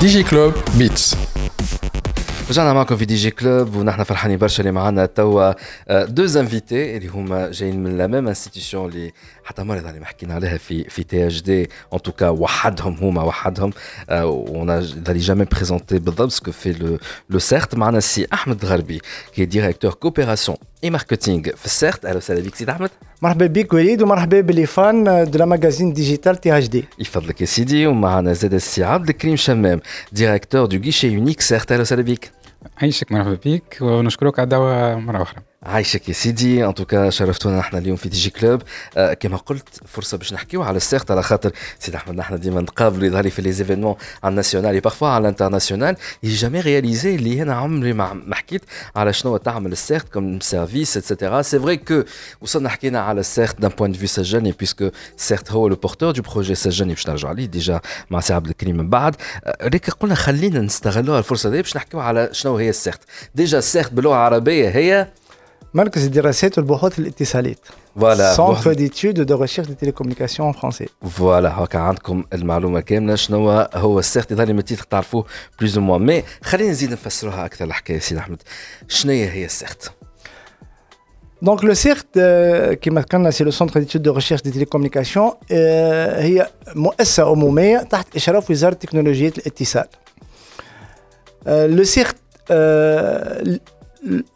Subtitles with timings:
[0.00, 1.16] Digi Club بيتس
[2.50, 5.52] رجعنا معكم في Digi Club ونحن فرحانين برشا اللي معنا توا
[6.04, 9.12] deux invités اللي هما جايين من la même institution اللي
[9.44, 13.70] حتى مرة اللي حكينا عليها في في THD en tout cas وحدهم هما وحدهم
[14.10, 16.98] on l'a jamais présenté بالضبط ce que fait le
[17.30, 19.00] le CERT معنا السي احمد غربي
[19.34, 22.90] qui est directeur coopération et marketing في ال CERT أهلا وسهلا بك سيدي احمد
[23.22, 26.84] مرحبا بك وليد ومرحبا بال les fans de la magazine digitale THD.
[26.98, 29.80] يفضلك يا سيدي ومعنا زاد السي عبد الكريم شمام
[30.12, 32.30] directeur du guichet unique CERT أهلا وسهلا بك
[32.82, 35.47] عايشك مرحبا بك ونشكرك على الدعوة مرة أخرى.
[35.62, 36.66] عايشك يا سيدي.
[36.66, 38.62] en tout cas شرفتونا نحن اليوم في Digi Club.
[38.96, 42.60] آه كما قلت فرصة باش نحكيو على ال CERT على خاطر سيدي أحمد نحن ديما
[42.60, 46.34] نتقابلوا يظهر لي في les événements على ال national et parfois على ال international يجي
[46.36, 48.62] j'ai jamais réalisé اللي أنا عمري ما حكيت
[48.96, 52.02] على شنو تعمل ال CERT comme services et cetera c'est vrai que
[52.40, 56.10] وصلنا حكينا على ال CERT d'un point de vue سجلني puisque CERT هو le porteur
[56.10, 59.16] de projet سجلني باش نرجع عليه déjà مع سي عبد الكريم من بعد.
[59.62, 63.00] لكن قلنا خلينا نستغلوا الفرصة دي باش نحكيو على شنو هي ال CERT
[63.34, 65.08] déjà ال CERT باللغة العربية هي
[65.78, 67.58] مركز الدراسات والبحوث الاتصالات
[67.96, 73.14] voilà centre d'études de recherche des télécommunications français voilà هكا عندكم المعلومة كاملة.
[73.14, 75.24] شنو هو؟ ال CERT من ال titre تعرفوه
[75.58, 78.42] plus ou moins mais خلينا نزيد نفسروها أكثر الحكاية سيدي أحمد.
[78.88, 79.92] شنو هي ال CERT
[81.42, 82.18] donc le CERT
[82.82, 88.50] كما ذكرنا c'est le centre d'études de recherche des télécommunications هي مؤسسة عمومية تحت إشراف
[88.50, 89.86] وزارة تكنولوجيا الاتصال.
[91.46, 92.16] le CERT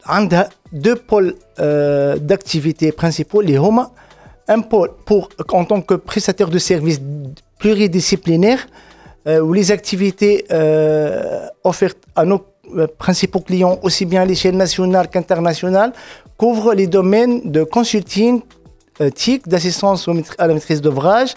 [0.07, 3.91] عندها deux pôles euh, d'activité principaux, اللي هما.
[4.49, 7.01] Un pôle pour, en tant que prestataire de services
[7.59, 8.67] pluridisciplinaires,
[9.29, 12.45] euh, où les activités euh, offertes à nos
[12.99, 15.93] principaux clients, aussi bien à l'échelle nationale qu'internationale,
[16.37, 18.41] couvrent les domaines de consulting,
[19.15, 21.35] TIC, d'assistance à la maîtrise d'ouvrage,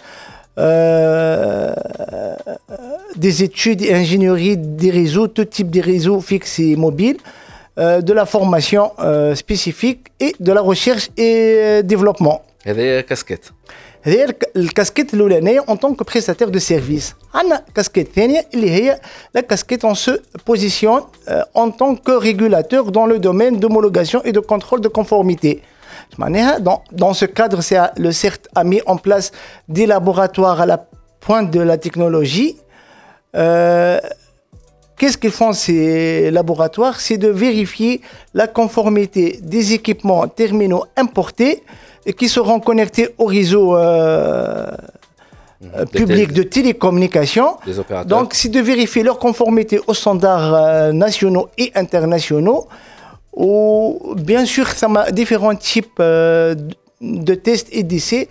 [3.16, 7.45] des études et ingénierie des réseaux, tout type de réseaux fixes et mobiles, euh,
[7.78, 12.42] de la formation euh, spécifique et de la recherche et développement.
[12.66, 13.45] هذه كاسكيت
[14.04, 18.99] هذه الكاسكيت الاولانيه en tant que prestataire de service عندنا كاسكيت ثانية اللي هي
[19.38, 20.11] la casquette on se
[20.45, 25.61] positionne euh, en tant que régulateur dans le domaine d'homologation et de contrôle de conformité
[26.17, 29.32] معناها dans, dans ce cadre c'est le CERT a mis en place
[29.70, 30.78] des laboratoires à la
[31.20, 32.58] pointe de la technologie
[33.36, 33.99] euh,
[34.98, 37.00] Qu'est-ce qu'ils font ces laboratoires?
[37.00, 38.02] C'est de vérifier
[38.33, 41.64] la conformité des équipements terminaux importés
[42.17, 43.76] qui seront connectés au réseau
[45.73, 47.58] euh, public de télécommunications.
[48.05, 52.67] Donc, c'est de vérifier leur conformité aux standards euh, nationaux et internationaux.
[53.36, 56.55] Ou, bien sûr, ça différents types euh,
[57.02, 58.30] de tests et d'essais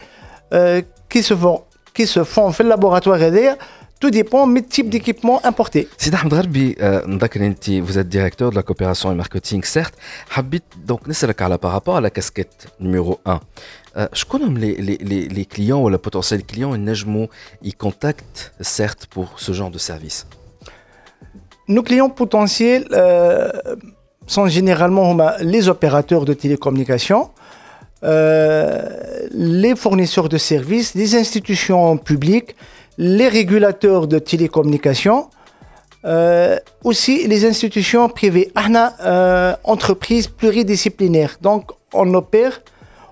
[1.11, 3.57] qui, se font, qui se font في laboratoire derrière
[4.05, 5.89] tout dépend du type d'équipement importé.
[5.97, 9.95] Sidi euh, Ahmed vous êtes directeur de la coopération et marketing, certes.
[10.37, 11.01] Habit, donc,
[11.59, 13.41] par rapport à la casquette numéro 1.
[13.97, 16.77] Euh, je connais les clients ou les potentiels clients,
[17.63, 20.27] ils contactent, certes, pour ce genre de service.
[21.67, 23.51] Nos clients potentiels euh,
[24.27, 27.31] sont généralement bah, les opérateurs de télécommunications,
[28.03, 32.55] les fournisseurs de services, les institutions publiques,
[32.99, 35.29] les régulateurs de télécommunications,
[36.05, 38.53] euh, aussi les institutions privées.
[38.57, 42.61] On a euh, entreprises pluridisciplinaires, donc on opère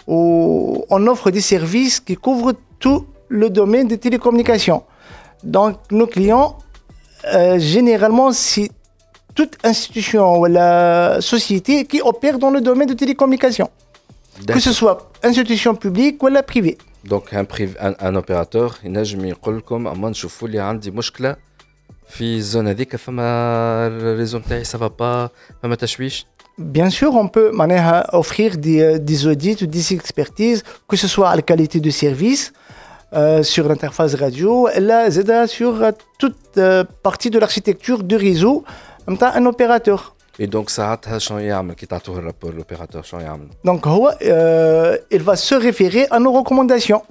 [0.07, 4.83] ou on offre des services qui couvrent tout le domaine des télécommunications.
[5.43, 6.59] Donc nos clients,
[7.33, 8.71] euh, généralement, c'est
[9.35, 13.71] toute institution ou la société qui opère dans le domaine de télécommunications,
[14.47, 16.77] que ce soit institution publique ou la privée.
[17.06, 21.36] دونك ان بريف ان, ان اوبيراتور ينجم يقول لكم اما نشوفوا لي عندي مشكله
[22.08, 23.24] في الزون هذيك فما
[23.88, 25.30] الريزو نتاعي سافا با
[25.64, 26.26] فما تشويش
[26.60, 31.30] Bien sûr, on peut معناها offrir des, des audits ou des expertises, que ce soit
[31.30, 32.52] à la qualité de service,
[33.14, 38.66] euh, sur l'interface radio, là, ZA sur euh, toute euh, partie de l'architecture du réseau,
[39.08, 40.16] un opérateur.
[40.41, 45.23] اي دونك ساعتها شنو يعمل كي تعطوه الرابور لوبيراتور شنو يعمل Donc, هو, euh, il
[45.23, 47.03] va se référer à nos recommandations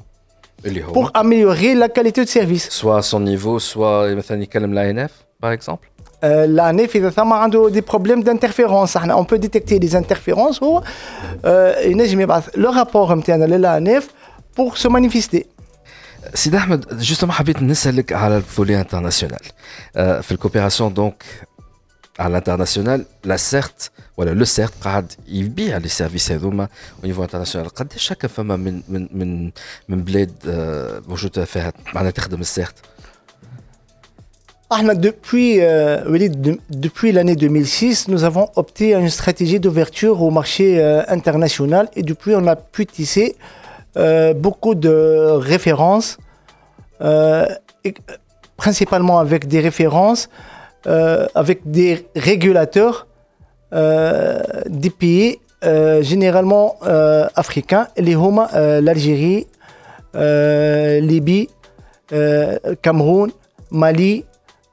[0.65, 2.69] اللي هو pour améliorer la qualité de service.
[2.69, 5.81] سوا سون نيفو سوا مثلا يكلم لا ان اف باغ اكزومبل
[6.23, 8.95] Euh, l'ANF إذا ثم عنده des problèmes d'interférence.
[8.97, 11.47] إحنا on peut détecter les interférences هو euh,
[11.85, 14.03] ينجم يبعث le rapport نتاعنا للANF
[14.59, 15.43] pour se manifester.
[16.33, 19.39] سيد احمد جوستومون حبيت نسالك على الفولي انترناسيونال
[19.95, 21.23] آه، في الكوبيراسيون دونك
[22.20, 27.70] على الانترناسيونال لا سيرت ولا لو سيرت قاعد يبيع لي سيرفيس هذوما او نيفو انترناسيونال
[27.70, 29.50] قداش هكا فما من من من
[29.88, 32.74] من بلاد آه، موجوده فيها معناها تخدم السيرت
[34.94, 36.02] depuis, euh,
[36.70, 42.02] depuis l'année 2006, nous avons opté à une stratégie d'ouverture au marché euh, international et
[42.02, 43.36] depuis, on a pu tisser
[43.96, 46.18] euh, beaucoup de références,
[48.56, 50.28] principalement avec des références,
[50.85, 53.07] avec des régulateurs
[53.71, 55.39] des pays
[56.01, 56.75] généralement
[57.35, 58.49] africains, les Homa,
[58.81, 59.47] l'Algérie,
[60.13, 61.49] Libye,
[62.81, 63.31] Cameroun,
[63.71, 64.25] Mali,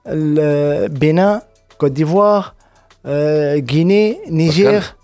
[0.06, 1.42] le Bénin,
[1.78, 2.54] Côte d'Ivoire,
[3.06, 4.96] euh, Guinée, Niger,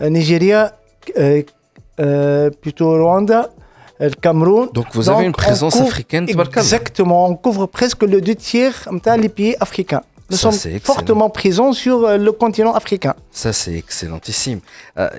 [0.00, 0.72] euh, Nigeria,
[1.18, 3.50] euh, plutôt Rwanda,
[3.98, 4.68] le Cameroun.
[4.72, 8.88] Donc vous avez une présence africaine Exactement, on couvre presque le deux tiers
[9.20, 10.02] des pays africains.
[10.29, 13.13] Nous sommes fortement présents sur le continent africain.
[13.31, 14.59] Ça, c'est excellentissime.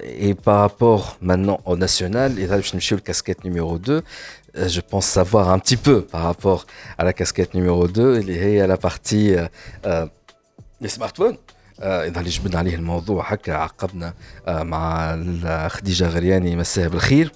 [0.02, 4.02] et par rapport maintenant au national, et là, je me suis le casquette numéro 2,
[4.56, 6.66] euh, je pense savoir un petit peu par rapport
[6.98, 9.36] à la casquette numéro 2 اللي à la partie
[10.80, 11.36] les smartphones
[11.80, 14.14] اذا اللي جبنا عليه الموضوع هكا عقبنا
[14.48, 15.16] مع
[15.68, 17.32] خديجه غرياني مساها بالخير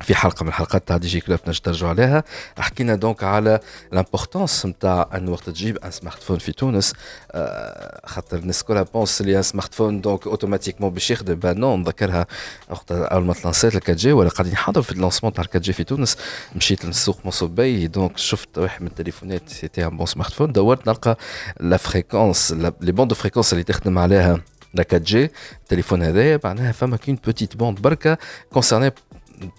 [0.00, 2.24] في حلقة من الحلقات تاع Digi Club نجم ترجعوا عليها.
[2.58, 3.60] حكينا donc على
[3.92, 6.92] l'importance نتاع إن وقت تجيب un smartphone في تونس.
[7.32, 11.34] آه خاطر الناس كلها pense اللي un smartphone donc automatiquement باش يخدم.
[11.34, 12.26] با نو نذكرها
[12.70, 15.47] وقت أول ما تلانسيت ال quatre G ولا قاعدين نحضر في ال lancement تاع ال
[15.47, 16.16] quatre G في تونس.
[16.56, 21.16] مشيت للسوق مصبي donc شفت واحد من التليفونات c'était un bon smartphone دورت نلقى
[21.60, 24.40] la fréquence les bandes de fréquence اللي تخدم عليها
[24.74, 25.30] la 4 G
[25.62, 28.18] التليفون هذايا معناها فما qu'une petite bande بركة
[28.52, 28.92] concernée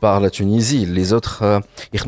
[0.01, 0.85] par la Tunisie.
[0.85, 1.43] Les autres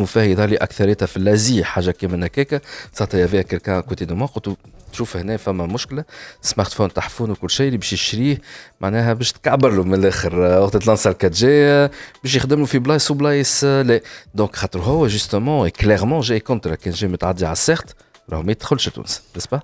[0.05, 2.61] فيها يظهر لي اكثريتها في l'Asie حاجة كيما هكاك
[2.93, 4.57] ساعتها y avait quelqu'un côté de moi قلت
[4.91, 6.03] تشوف هنا فما مشكله
[6.41, 8.41] smartphone تحفون وكل شيء اللي باش يشريه
[8.81, 11.87] معناها باش تكعبر له من الآخر وقت تلانسا 4 G
[12.23, 14.01] باش يخدم له في بلايص وبلايص لا
[14.35, 17.95] donc خاطر هو justement clairement جاي contre كان جاي متعدي على ال CERT
[18.29, 19.61] راهو ما يدخلش تونس نسبا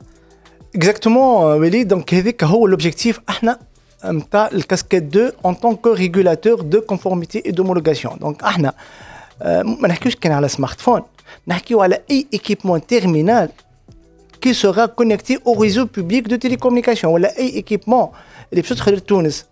[0.75, 3.59] exactement وليد donc هذاك هو l'objectif إحنا
[4.53, 8.17] الكاسكيت 2 en tant que régulateur de conformité et d'homologation.
[8.21, 8.73] Donc احنا
[9.63, 11.01] ما نحكيوش كان على سمارت فون
[11.47, 13.47] نحكيو على اي équipement terminal
[14.45, 18.07] qui sera connecté au réseau public de télécommunication ولا اي équipement
[18.51, 19.45] اللي باش يدخل لتونس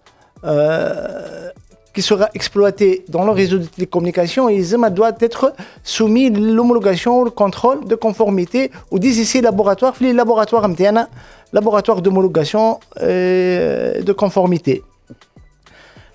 [1.95, 7.31] qui sera exploité dans le réseau de télécommunications, il doit être soumis à l'homologation, au
[7.31, 11.07] contrôle de conformité ou des essais laboratoires, les laboratoires MTN
[11.53, 14.83] laboratoire d'homologation euh, de conformité.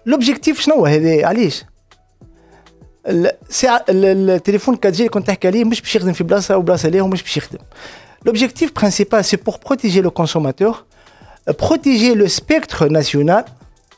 [0.05, 1.65] L'objectif, c'est علاش
[3.89, 7.37] التليفون 4G اللي كنت تحكي عليه مش باش يخدم في بلاصه وبلاصه ليه ومش باش
[7.37, 7.59] يخدم
[8.23, 10.85] L'objectif principal, c'est pour protéger le consommateur,
[11.49, 13.45] euh, protéger le spectre national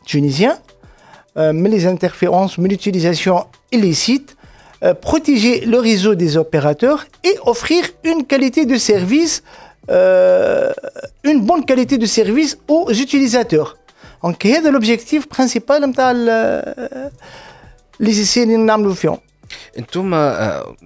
[0.05, 0.66] tunisien, euh,
[1.37, 4.35] mais les interférences, mais l'utilisation illicite,
[5.01, 9.43] protéger le réseau des opérateurs et offrir une qualité de service
[9.89, 10.71] euh,
[11.25, 13.77] une bonne qualité de service aux utilisateurs.
[14.23, 16.63] Donc, c'est l'objectif principal de
[17.99, 19.17] les essais اللي نعملوا فيهم.
[19.77, 20.11] انتم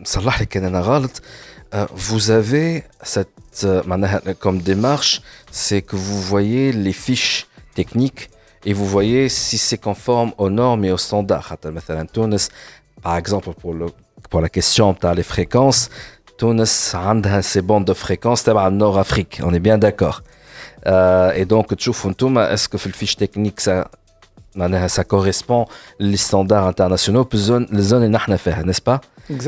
[0.04, 1.22] صلح لي كان انا غلط
[1.74, 3.68] vous avez cette
[4.40, 5.22] comme démarche
[5.52, 8.30] c'est que vous voyez les fiches techniques
[8.66, 12.50] et vous voyez si c'est conforme aux normes et aux standards مثلا تونس
[13.04, 13.88] par exemple pour le
[14.30, 15.90] pour la question تاع les fréquences
[16.38, 20.22] Tunis a ses bandes de fréquence تبع Nord Afrique, on est bien d'accord.
[20.86, 23.88] Euh, et donc تشوفوا انتم est-ce que في الفيش تكنيك ça
[24.56, 25.66] معناها ça correspond
[26.00, 29.00] les standards internationaux في الزون الزون اللي نحن فيها n'est-ce pas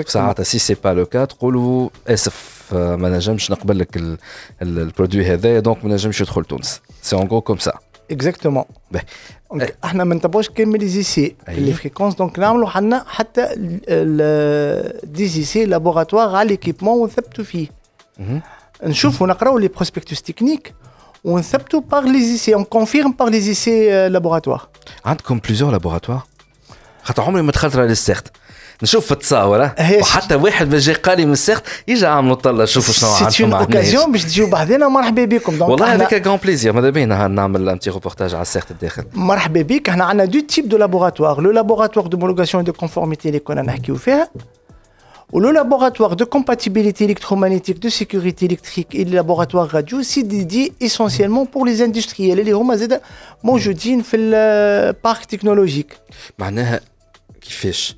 [0.08, 4.18] ساعات سي سي با لو كا تقولوا اسف ما نجمش نقبل لك
[4.62, 7.74] البرودوي هذا دونك ما نجمش يدخل تونس سي اون غو كوم سا
[8.11, 8.65] اكزاكتومون
[9.85, 13.49] إحنا ما نتبعوش كامل لي زيسي لي فريكونس دونك نعملوا حنا حتى
[15.05, 17.69] des essais laboratoire على l'équipement ونثبتوا فيه
[18.83, 20.75] نشوفوا نقراو les prospectus techniques
[21.25, 24.69] ونثبتوا par les essais on confirme par les essais laboratoire
[25.05, 26.23] عندكم plusieurs laboratoires
[27.03, 28.33] خاطر عمري ما دخلت على ال CERT
[28.83, 32.95] نشوف في التصاوره وحتى واحد ما جا قال من ال CERT يجي عاملوا طلة شوفوا
[32.95, 36.91] شنو عندكم c'est une occasion باش تجيو بعدين مرحبا بكم والله هذاك avec plaisir ماذا
[36.91, 40.69] بينا؟ نعمل un petit reportage على ال CERT الداخل مرحبا بك إحنا عندنا deux types
[40.69, 44.31] de laboratoires le laboratoire d'homologation de conformité اللي كنا نحكيو فيها.
[45.33, 51.69] ولو لابوراتوار دو كومباتيبيليتي الكترومagnétique دو سيكوريتي الكتريك اي لابوراتوار راديو سي ديدي اسونسيالمون بور
[51.69, 53.01] لي اندستريال اللي هما زاد
[53.45, 55.97] موجودين في ال parc technologique
[56.39, 56.81] معناها
[57.41, 57.97] كيفاش؟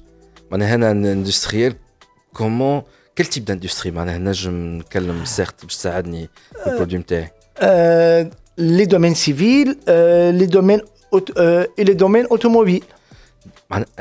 [0.51, 1.73] معناها هنا اندستريال
[2.33, 2.81] كومون
[3.17, 6.29] كل تيب داندستري معناها نجم نتكلم سيرت باش تساعدني
[6.63, 7.31] في البرودوي نتاعي
[8.57, 9.77] لي دومين سيفيل
[10.37, 10.81] لي دومين
[11.79, 12.83] لي دومين اوتوموبيل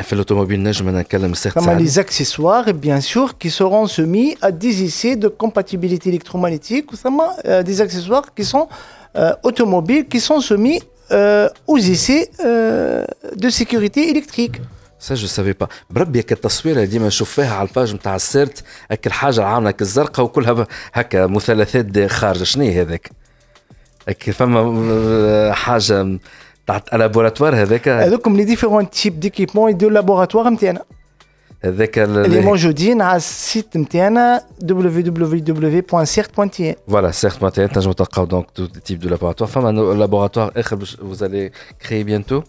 [0.03, 4.83] في l'automobile نجم نتكلم السيخ Comme les accessoires, bien sûr, qui seront soumis à des
[4.83, 8.67] essais de compatibilité électromagnétique, ou euh, des accessoires qui sont
[9.17, 10.81] euh, automobiles, qui sont soumis
[11.13, 13.05] euh, aux essais euh,
[13.37, 14.57] de sécurité électrique.
[15.06, 19.08] سا جو سافي با بربي هكا التصويره ديما نشوف فيها على الباج نتاع السيرت هكا
[19.08, 22.44] الحاجة العاملة هكا الزرقاء وكلها هكا مثلثات خارجة.
[22.44, 23.12] شنو هذاك؟
[24.10, 26.20] هكا فما حاجة
[26.68, 30.82] تاع laboratoire هذاك هذوكم les différents types d'équipements de laboratoire نتاعنا
[31.64, 39.00] هذاك اللي موجودين على ال site نتاعنا www.cert.tn voilà cert.tn تنجموا تلقاو donc tout type
[39.00, 42.44] de laboratoire فما laboratoire آخر vous allez créer bientôt.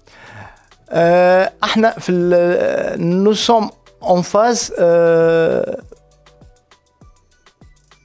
[1.64, 2.12] احنا في
[2.98, 3.70] نو سوم
[4.02, 4.74] اون فاز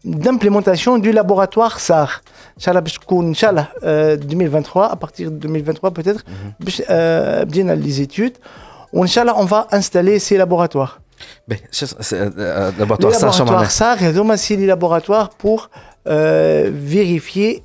[0.06, 2.22] d'implémentation du laboratoire SAR.
[2.58, 6.24] Inch'Allah, Inch'Allah, 2023, à partir de 2023 peut-être,
[6.88, 8.38] euh, bien les études.
[8.94, 11.00] Inch'Allah, on va installer ces laboratoires.
[11.48, 11.58] Ben,
[12.12, 13.96] euh, laboratoire les laboratoires SAR,
[14.36, 15.70] c'est les laboratoires pour
[16.06, 17.62] euh, vérifier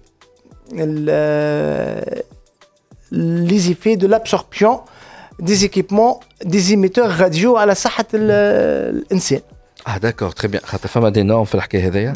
[3.11, 4.81] les effets de l'absorption
[5.38, 9.40] des équipements des émetteurs radio à la sahat l'insane.
[9.88, 10.58] Ah d'accord, très bien.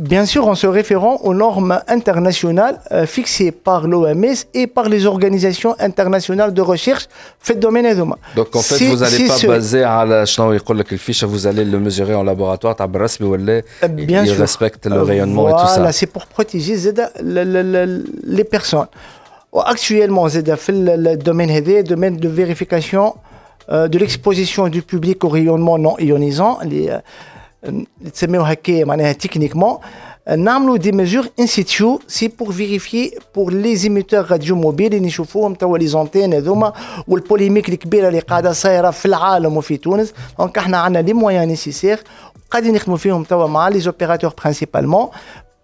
[0.02, 4.24] Bien sûr, en se référant aux normes internationales euh, fixées par l'OMS
[4.54, 7.06] et par les organisations internationales de recherche
[7.38, 7.86] fait domaine
[8.34, 10.26] Donc en fait, vous n'allez pas baser à la
[10.98, 15.68] fiche, vous allez le mesurer en laboratoire, euh, bien il respecte le rayonnement et tout
[15.68, 15.76] ça.
[15.76, 16.74] Voilà, c'est pour protéger
[17.22, 18.88] les personnes.
[19.65, 23.15] Actuellement, le domaine le domaine de vérification
[23.69, 26.89] euh, de l'exposition du public au rayonnement non ionisant, les,
[29.17, 29.79] techniquement,
[30.27, 35.53] nous des mesures in situ, c'est pour vérifier pour les émetteurs radio mobiles, les نشوفوهم
[35.53, 36.73] توا les antennes هذوما
[37.07, 41.99] والبوليميك الكبيره اللي قاعده صايره في العالم وفي تونس دونك احنا عندنا لي مويان نيسيسير
[42.51, 45.11] قاعدين نخدموا فيهم توا مع les opérateurs principalement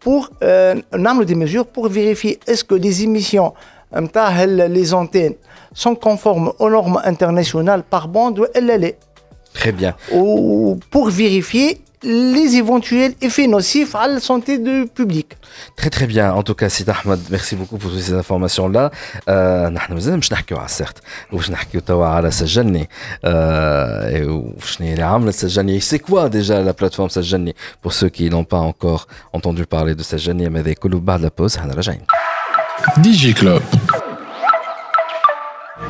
[0.06, 3.54] pour euh, نعملوا des mesures pour vérifier est-ce que les émissions
[3.94, 5.36] les antennes
[5.74, 8.92] sont conformes aux normes internationales par bande ou LLA.
[9.54, 9.96] Très bien.
[10.14, 15.38] Ou pour vérifier les éventuels effets nocifs à la santé du public.
[15.76, 16.34] Très très bien.
[16.34, 18.92] En tout cas, Sid Ahmed, merci beaucoup pour toutes ces informations-là.
[19.70, 20.98] نحن مازال مش نحكيو على السيرت
[21.34, 22.90] وش نحكيو توا على سجلني
[23.26, 27.56] وشنو اللي عملت سجلني سي كوا ديجا لا بلاتفورم سجلني
[27.86, 31.32] pour ceux qui n'ont pas encore entendu parler de سجلني mais هذا كله بعد لا
[31.38, 32.02] بوز احنا راجعين
[32.99, 33.63] DigiClub.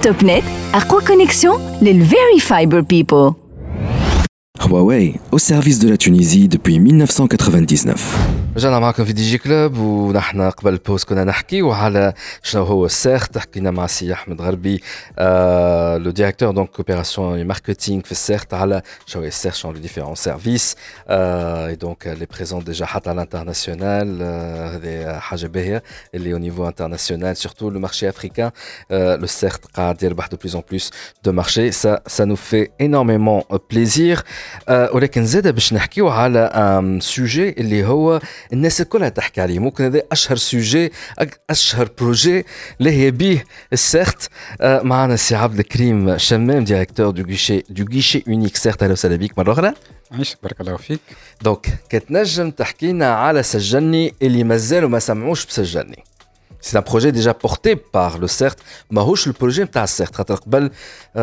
[0.03, 3.33] TopNet, à quoi connexion les Very Fiber People.
[4.61, 7.95] Huawei, au service de la Tunisie depuis 1999.
[8.57, 12.97] رجعنا معكم في Digi Club ونحن قبل ال pause كنا نحكيو على شنو هو ال
[12.97, 14.83] CERT حكينا مع سي احمد غربي
[15.19, 19.73] آه le directeur donc coopération marketing في ال CERT على شنو هو ال CERT شنو
[19.73, 24.23] les différents services et donc il est présent déjà حتى على ال international
[24.75, 25.83] هذه حاجة باهيه
[26.15, 28.51] اللي au niveau international surtout le marché africain
[28.91, 30.91] le CERT قاعد يربح de plus en plus
[31.25, 34.23] de marchés ça ça nous fait énormément plaisir
[34.69, 38.21] ولكن زاد باش نحكيو على sujet اللي هو
[38.53, 39.59] الناس كلها تحكي عليه.
[39.59, 40.93] ممكن هذا أشهر sujet
[41.51, 42.45] أشهر projet
[42.81, 44.29] اللي هي بيه ال CERT
[44.61, 49.17] آه، معنا سي عبد الكريم شمام directeur du guichet du guichet unique CERT أهلا وسهلا
[49.17, 49.73] بك مرة أخرى.
[50.13, 51.01] عيش بارك الله فيك.
[51.43, 56.05] دونك كتنجم تحكي لنا على سجلني اللي مازالوا ما سمعوش بسجلني.
[56.66, 58.58] C'est un projet déjà porté par le CERT.
[58.92, 60.14] Mahouch, le projet de CERT.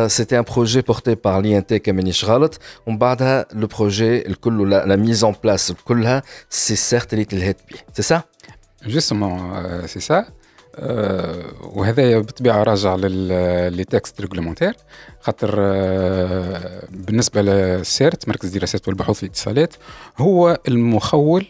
[0.09, 2.55] C'était un projet porté par l'INT Kamenish Ghalat.
[2.85, 5.71] On bada le projet, la, la mise en place,
[6.49, 7.55] c'est CERT et
[7.93, 8.25] C'est ça
[8.85, 9.37] Justement,
[9.87, 10.25] c'est ça.
[11.61, 14.73] وهذا بالطبيعه راجع للي تكست ريغلومونتير
[15.21, 15.55] خاطر
[16.89, 19.73] بالنسبه للسيرت مركز الدراسات والبحوث في الاتصالات
[20.17, 21.47] هو المخول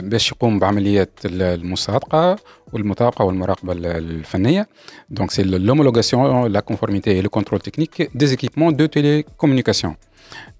[0.00, 2.36] باش يقوم بعمليات المصادقه
[2.72, 4.68] والمطابقه والمراقبه الفنيه
[5.10, 9.96] دونك سي l'homologation la conformité et le contrôle technique des équipements de télécommunication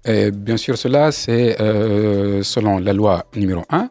[0.05, 3.89] et bien sûr cela c'est euh, selon la loi numéro 1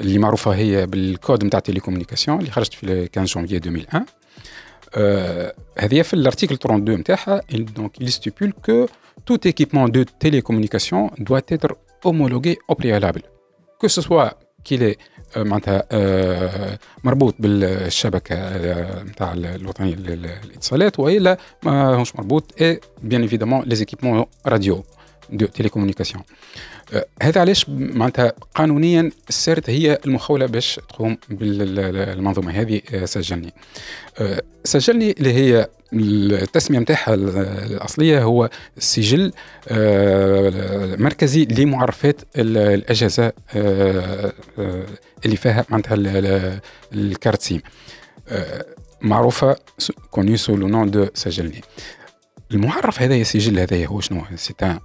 [0.00, 6.14] اللي معروفه هي بالكود نتاع التليكومونيكاسيون اللي خرجت في 15 جانفي 2001 euh, هذه في
[6.14, 8.86] الارتيكل 32 نتاعها donc il stipule que
[9.26, 13.31] tout équipement de télécommunication doit être homologué au préalable
[13.87, 14.29] Ce soit
[14.63, 14.97] qu'il est
[15.37, 15.83] معناتها
[17.03, 18.35] مربوط بالشبكه
[19.03, 24.83] نتاع الوطنيه للاتصالات والا ماهوش مربوط et bien évidemment les équipements radio
[25.29, 26.23] de télécommunication
[27.21, 33.53] هذا علاش معناتها قانونيا ال CERT هي المخوله باش تقوم بالمنظومه هذه سجلني.
[34.63, 39.31] سجلني اللي هي التسمية نتاعها الأصلية هو سجل
[39.67, 44.85] آه، مركزي لمعرفات الأجهزة آه، آه،
[45.25, 45.95] اللي فيها معناتها
[46.93, 47.61] ال carte SIM
[49.01, 49.55] معروفة
[50.11, 51.61] connue sous le nom de سجلني
[52.51, 54.79] المعرف هذايا السجل هذايا هو شنو؟ c'est un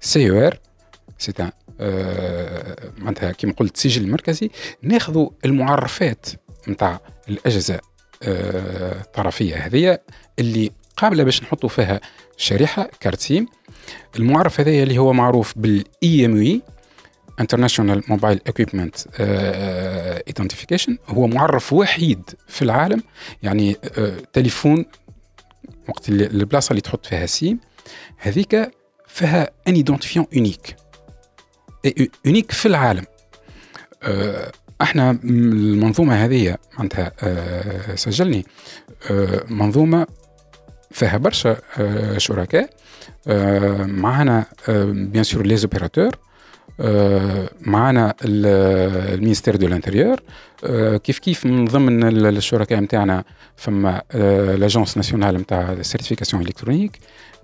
[0.00, 0.58] CEIR
[1.18, 1.50] c'est un
[2.98, 4.50] معناتها كيما قلت سجل مركزي.
[4.82, 6.26] ناخذوا المعرفات
[6.68, 7.80] نتاع الأجهزة
[8.26, 9.98] الطرفيه هذه
[10.38, 12.00] اللي قابلة باش نحطوا فيها
[12.36, 13.48] شريحة carte SIM
[14.16, 18.96] المعرف هذايا اللي هو معروف بال IMEI International Mobile Equipment
[20.28, 23.02] Identification هو معرف وحيد في العالم.
[23.42, 24.00] يعني uh,
[24.32, 24.86] تليفون
[25.88, 27.60] وقت البلاصة اللي تحط فيها SIM
[28.18, 28.70] هذيك
[29.08, 30.76] فيها ان identifiant unique
[32.26, 33.04] unique في العالم.
[34.04, 34.08] uh,
[34.82, 38.46] إحنا المنظومة هذه معناتها آه، سجلني
[39.10, 40.06] آه، منظومة
[40.90, 42.70] فيها برشا آه، شركاء
[43.86, 46.18] معنا bien sûr les opérateurs
[47.60, 50.20] معنا ministère de l'Intérieur
[50.96, 53.24] كيف كيف من ضمن الشركاء نتاعنا
[53.56, 54.02] فما
[54.58, 56.98] l'Agence nationale نتاع ال certification électronique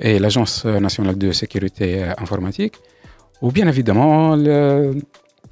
[0.04, 2.76] et l'Agence nationale de sécurité informatique
[3.42, 4.42] و bien évidemment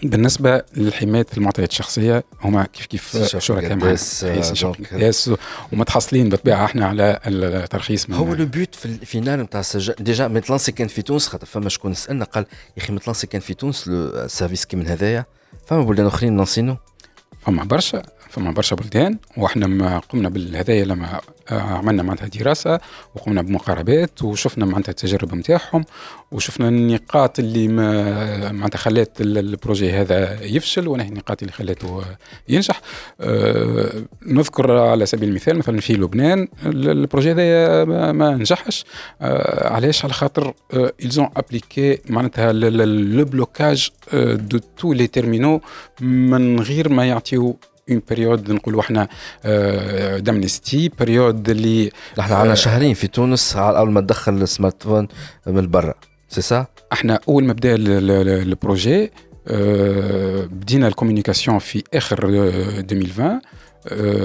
[0.03, 3.97] بالنسبة لحمايه المعطيات الشخصية هما كيف كيف شركاء معنا
[5.73, 10.29] ومتحصلين بالطبيعة إحنا على الترخيص من هو لو بوت في ال final نتاع السجل déjà
[10.29, 13.89] متلانسي كان في تونس خاطر فما شكون سألنا قال يا أخي متلانسي كان في تونس
[13.89, 15.25] le service كيما هذايا.
[15.67, 16.77] فما بلدان أخرين نانسينو؟
[17.41, 18.03] فما برشا.
[18.29, 21.21] فما برشا بلدان وإحنا ما قمنا بالهدايا لما
[21.51, 22.81] عملنا معناتها دراسة
[23.15, 25.85] وقمنا بمقاربات وشفنا معناتها التجارب نتاعهم
[26.33, 32.03] وشفنا النقاط اللي ما معناتها خلات ال projet هذا يفشل ونهي النقاط اللي خلاته
[32.49, 32.81] ينجح.
[33.21, 33.93] أه
[34.27, 38.85] نذكر على سبيل المثال مثلا في لبنان ال projet هذا ما نجحش.
[39.21, 45.61] أه علاش؟ على خاطر ils ont appliqué معناتها le blocage de tous les terminaux
[46.01, 47.57] من غير ما يعطيو
[47.91, 49.09] une période نقولوا إحنا
[50.19, 55.09] دامنستي période اللي إحنا عندنا شهرين في تونس أول ما تدخل ال smartphone
[55.47, 55.95] من برا
[56.29, 59.11] سي سا؟ إحنا أول ما بدأ ال projet
[60.47, 63.41] بدينا ال communication في آخر 2020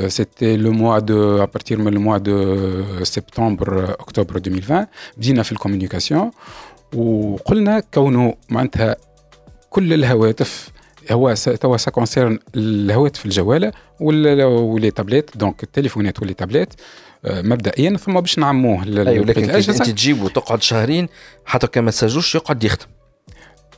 [0.08, 4.86] c'était le mois de à partir من ال mois de septembre octobre 2020
[5.18, 6.32] بدينا في ال communication
[6.96, 8.96] وقلنا كونه معناتها
[9.70, 10.70] كل الهواتف
[11.12, 16.74] هو توا ça concerne الهواتف الجواله و les tablettes donc التليفونات و les tablettes
[17.26, 21.08] مبدئيا ثم باش نعموه أيوه لكن أنت تجيب وتقعد شهرين
[21.46, 22.86] حتى كان ما تسجلوش يقعد يخدم.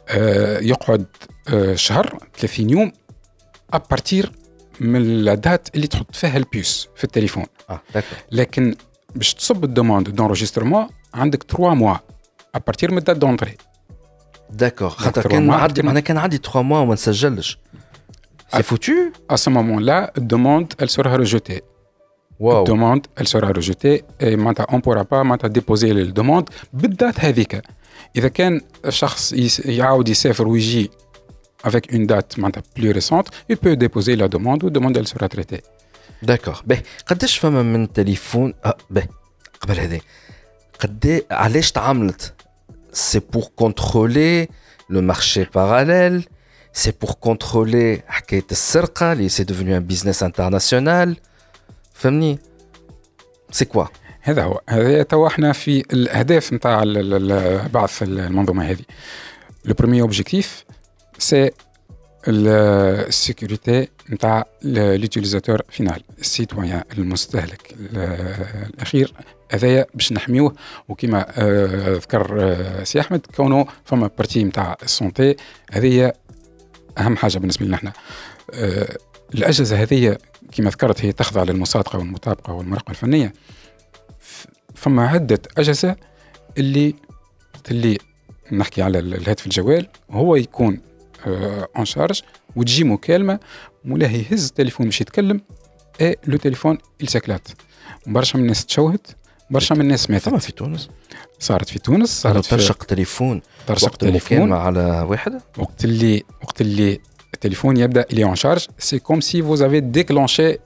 [0.09, 1.05] آه يقعد
[1.49, 2.91] آه شهر 30 يوم
[3.73, 4.31] à partir
[4.79, 7.45] من ال date اللي تحط فيها ال puce في التليفون.
[7.69, 7.81] آه
[8.31, 8.75] لكن
[9.15, 11.95] باش تصب الدوموند دونجسترمون عندك 3 موا
[12.55, 13.57] ابارتير من الدات دونتري
[14.52, 14.82] D'accord.
[14.82, 17.58] خاطر كان عندي انا كان عندي 3 mois وما نسجلش
[18.52, 18.92] سي فوتو
[19.32, 21.60] À ce moment-là, demande, elle sera rejetée.
[22.40, 27.62] واو demande, elle sera rejetée et معناتها on pourra pas معناتها déposer الدوموند بالذات هذيك.
[28.16, 29.32] إذا كان الشخص
[29.64, 30.90] يعاود يسافر ويجي
[31.66, 35.28] avec une date معناتها plus récente, il peut déposer la demande ou demande elle sera
[35.28, 35.62] traitée.
[36.22, 39.08] داكوغ باهي قداش فما من تليفون اه باهي
[39.60, 40.00] قبل هذا
[40.80, 42.32] قد علاش تعاملت
[43.03, 44.36] c'est pour contrôler
[44.95, 46.19] le marché parallèle,
[46.81, 51.15] c'est pour contrôler حكاية السرقة c'est devenu un business international.
[51.93, 52.39] فهمني
[53.51, 53.88] c'est quoi?
[54.21, 54.62] هذا هو.
[54.69, 56.84] هذا توا إحنا في الأهداف نتاع
[57.73, 58.84] بعث المنظومة هذه.
[59.65, 60.65] le premier objectif
[61.19, 61.51] c'est
[62.27, 69.13] ال sécurité نتاع l'utilisateur final ال citoyen المستهلك الاخير
[69.51, 70.55] هذايا باش نحميوه.
[70.89, 75.35] وكما آه ذكر آه سي أحمد كونه فما partie نتاع ال santé
[75.71, 76.13] هذه
[76.97, 77.93] أهم حاجة بالنسبة لنا إحنا.
[78.53, 78.97] آه
[79.34, 80.17] الأجهزة هذه
[80.51, 83.34] كما ذكرت هي تخضع للمصادقة والمطابقة والمراقبة الفنية.
[84.75, 85.95] فما عدة أجهزة
[86.58, 86.95] اللي
[87.71, 87.97] اللي
[88.51, 90.81] نحكي على الهاتف الجوال هو يكون
[91.77, 92.21] en charge
[92.55, 93.39] وتجي مكالمه
[93.86, 95.41] مولاه يهز التليفون باش يتكلم
[96.01, 97.47] et le téléphone s'éclate
[98.08, 99.08] برشا من الناس تشوهت
[99.49, 100.36] برشا من الناس ماتت.
[100.36, 100.89] في تونس.
[101.39, 103.41] صارت في تونس صارت ترشق تليفون.
[103.67, 104.53] ترشق تليفون.
[104.53, 105.41] على واحد.
[105.58, 106.99] وقت اللي وقت اللي
[107.34, 110.57] التليفون يبدأ اللي en charge c'est comme si vous avez déclenché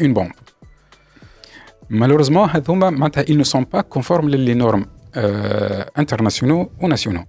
[0.00, 0.32] une bombe
[1.90, 4.86] malheureusement هذوما معناتها ils ne sont pas conformes ل les normes
[5.98, 7.24] internationaux و nationaux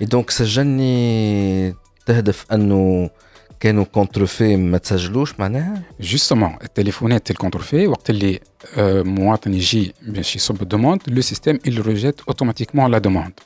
[0.00, 1.74] donc سجلني
[2.06, 3.10] تهدف أنه
[3.60, 8.40] كانوا كونترفي ما تسجلوش معناها justement التليفونات contrefaits وقت اللي
[8.76, 13.42] آه، مواطن يجي باش يصب ال demande le système il rejette automatiquement la demande.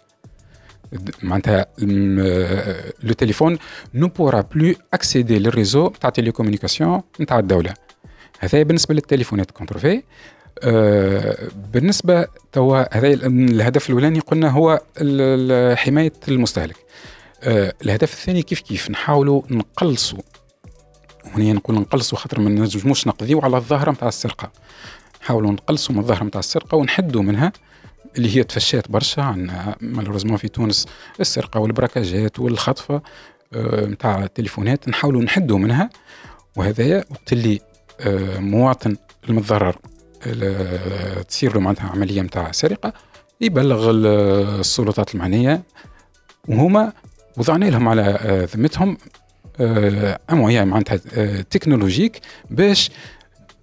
[1.23, 1.67] معناتها
[3.03, 3.59] le téléphone
[3.95, 7.75] ne pourra plus accéder لل réseau تاع télécommunication نتاع الدولة
[8.39, 10.03] هذا بالنسبة للتليفونات contrefaits
[10.63, 11.39] آه
[11.73, 14.81] بالنسبة توا هذا الهدف الأولاني قلنا هو
[15.77, 16.77] حماية المستهلك.
[17.43, 20.19] آه الهدف الثاني كيف كيف نحاولوا نقلصوا.
[21.25, 24.51] هنا نقول نقلصوا خاطر ما نجموش نقضيو على الظاهرة نتاع السرقة.
[25.23, 27.53] نحاولوا نقلصوا من الظاهرة نتاع السرقة ونحدوا منها
[28.17, 30.87] اللي هي تفشات برشا عندنا malheureusement في تونس
[31.21, 33.03] السرقة والبراكاجات والخطفة
[33.55, 35.91] نتاع آه التليفونات نحاولوا نحدوا منها.
[36.57, 37.61] وهذايا وقت اللي
[38.01, 38.97] آه مواطن
[39.29, 39.77] المتضرر
[41.29, 42.93] تصير له معناتها عملية نتاع سرقة
[43.41, 45.63] يبلغ السلطات المعنية
[46.49, 46.93] وهما
[47.37, 48.97] وضعنا لهم على آه، ذمتهم
[50.31, 50.97] امويا معناتها
[51.43, 52.91] technologique باش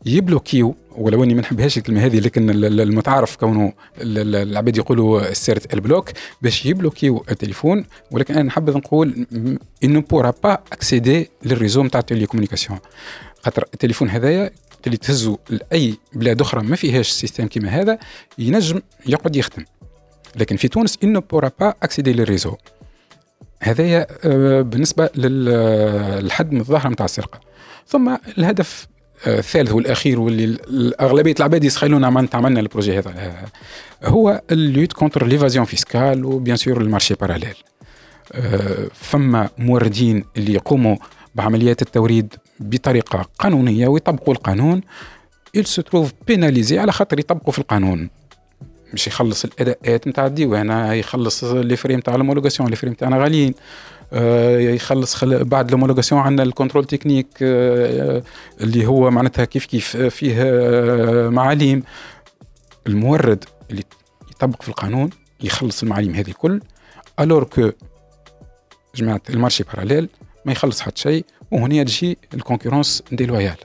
[0.06, 6.10] يبلوكيو ولو إني ما نحبهاش الكلمة هذه لكن المتعارف كونه العباد يقولوا c'est le blocage
[6.41, 7.86] باش يبلوكيو التليفون.
[8.12, 9.27] ولكن أنا نحب نقول
[9.84, 12.80] il ne pourra pas accéder لل réseau نتاع ال télécommunication.
[13.43, 14.51] خاطر التليفون هذايا
[14.86, 17.99] اللي تهزو لأي بلاد أخرى ما فيهاش système كيما هذا
[18.38, 19.65] ينجم يقعد يخدم.
[20.36, 22.56] لكن في تونس il ne pourra pas accéder لل réseau.
[23.62, 27.39] هذايا آه، بالنسبة للحد من الظاهرة نتاع السرقة.
[27.88, 28.88] ثم الهدف
[29.28, 33.34] الثالث والأخير واللي اغلبيه العباد يسخيلون معناتها عملنا ال projet هذا
[34.04, 37.56] هو ال lutte contre l'évasion fiscale و bien sûr ال marché parallèle.
[38.93, 40.96] فما موردين اللي يقوموا
[41.36, 44.82] بعمليات التوريد بطريقة قانونية ويطبقوا القانون.
[45.58, 48.10] Se trouve pénalisé على خاطر يطبقوا في القانون.
[48.93, 53.54] مش يخلص الأداءات نتاع الديوان يخلص les frais نتاع ال homologation les frais نتاعنا غاليين.
[54.13, 55.43] آه، يخلص خل...
[55.45, 58.23] بعد l'homologation عندنا ال contrôle technique آه،
[58.62, 61.84] اللي هو معناتها كيف كيف فيه آه، معاليم.
[62.88, 63.84] المورد اللي
[64.32, 65.10] يطبق في القانون
[65.43, 66.62] يخلص المعاليم هذه الكل
[67.19, 67.71] alors que
[68.95, 70.10] جماعة ال marché parallèle
[70.45, 73.58] ما يخلص حتى شيء وهنا تجي ال concurrence déloyale.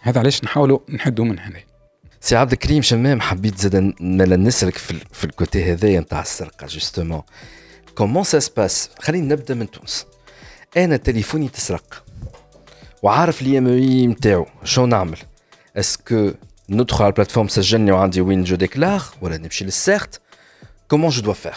[0.00, 1.67] هذا علاش نحاولوا نحدوا من هنا.
[2.20, 7.22] سي عبد الكريم شمام حبيت زاد نسلك في, في ال côté هذايا نتاع السرقة justement
[7.94, 10.06] comment ça se passe خلينا نبدأ من تونس.
[10.76, 12.04] أنا تليفوني تسرق.
[13.02, 15.18] وعارف l'IMEI نتاعو شو نعمل؟
[15.76, 16.32] est-ce que
[16.68, 20.20] ندخل على ال plateforme سجلني وعندي وين je déclare ولا نمشي للسيرت؟
[20.88, 21.54] comment je dois faire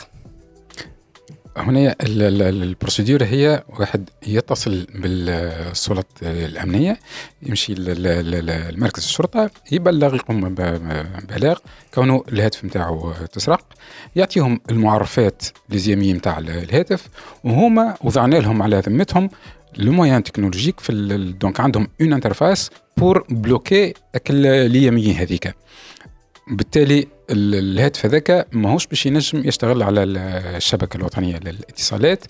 [1.57, 6.99] هنا ال procédure هي واحد يتصل بالسلطات الأمنية
[7.43, 11.57] يمشي لمركز الشرطة يبلغ يقوم ببلاغ
[11.93, 13.65] كونه الهاتف نتاعو تسرق
[14.15, 17.07] يعطيهم المعرفات les IMEI نتاع الهاتف
[17.43, 19.29] وهما وضعنا لهم على ذمتهم
[19.77, 23.93] les moyens technologiques في donc عندهم une interface pour bloquer
[24.29, 25.55] ال IMEI هذيك.
[26.47, 32.25] بالتالي الهاتف هذاك ماهوش باش ينجم يشتغل على الشبكة الوطنية للاتصالات.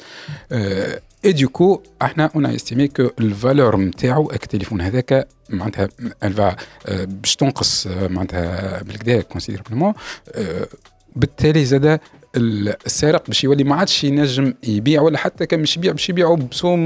[1.25, 5.89] اي du coup إحنا on estime que ال valeur نتاعو التليفون هذاك معناتها
[6.23, 6.55] الفا
[7.05, 9.93] باش تنقص معناتها بالكدا considérablement
[11.15, 11.99] بالتالي زاد
[12.35, 16.81] السارق باش يولي ما عادش ينجم يبيع ولا حتى كان مش يبيع باش يبيعوا بسوم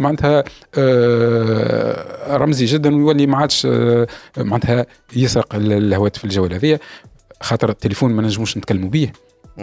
[0.00, 0.44] معناتها
[0.78, 4.06] آه رمزي جدا ويولي ما عادش آه
[4.36, 6.78] معناتها يسرق الهواتف الجوال هذيا
[7.40, 9.10] خاطر التليفون ما نجموش نتكلموا به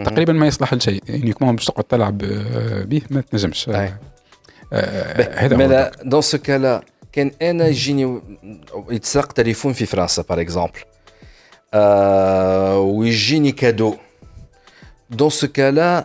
[0.04, 1.02] تقريبا ما يصلح لشيء.
[1.08, 3.68] يعني كمان باش تقعد تلعب آه، به ما تنجمش.
[3.68, 3.98] آه
[5.34, 8.20] هذا مالا dans ce cas-là كان أنا يجيني
[8.90, 10.78] يتسرق تليفون في فرنسا par exemple
[11.74, 13.94] آه ويجيني cadeau.
[15.10, 16.04] Dans ce cas-là,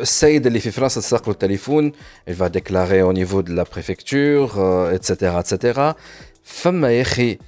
[0.00, 1.92] السيد اللي في فرنسا تسرق له التليفون
[2.30, 5.10] va déclarer au niveau de la préfecture euh, etc
[5.40, 5.94] etc
[6.44, 7.38] فما يا أخي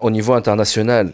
[0.00, 1.12] au niveau international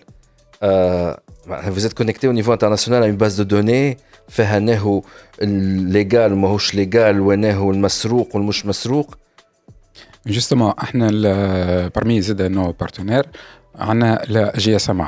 [0.63, 1.15] euh,
[1.47, 3.97] vous êtes connecté au niveau international à une base de données.
[4.29, 5.03] فيها انه
[5.43, 9.19] légal ماهوش légal وانه المسروق والمش مسروق
[10.27, 11.11] justement إحنا
[11.97, 13.27] parmi زاد nos partenaires
[13.75, 15.07] عندنا la GSM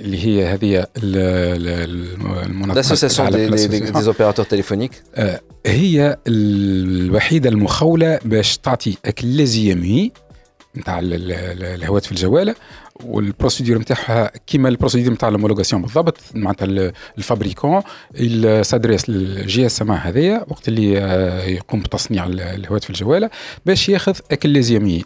[0.00, 2.74] اللي هي هذه المنظمه
[3.66, 5.02] des opérateurs téléphoniques
[5.66, 10.12] هي الوحيده المخوله باش تعطي هاك les IMEI
[10.76, 12.54] نتاع الهواتف الجواله
[13.04, 17.82] وال procédure نتاعها كيما ال procédure نتاع ال homologation بالضبط معناتها ال
[18.62, 23.30] fabricant s'adresse لل GSM هذايا وقت اللي آه، يقوم بتصنيع الهواتف الجوالة
[23.66, 25.04] باش ياخذ هاك les IMEI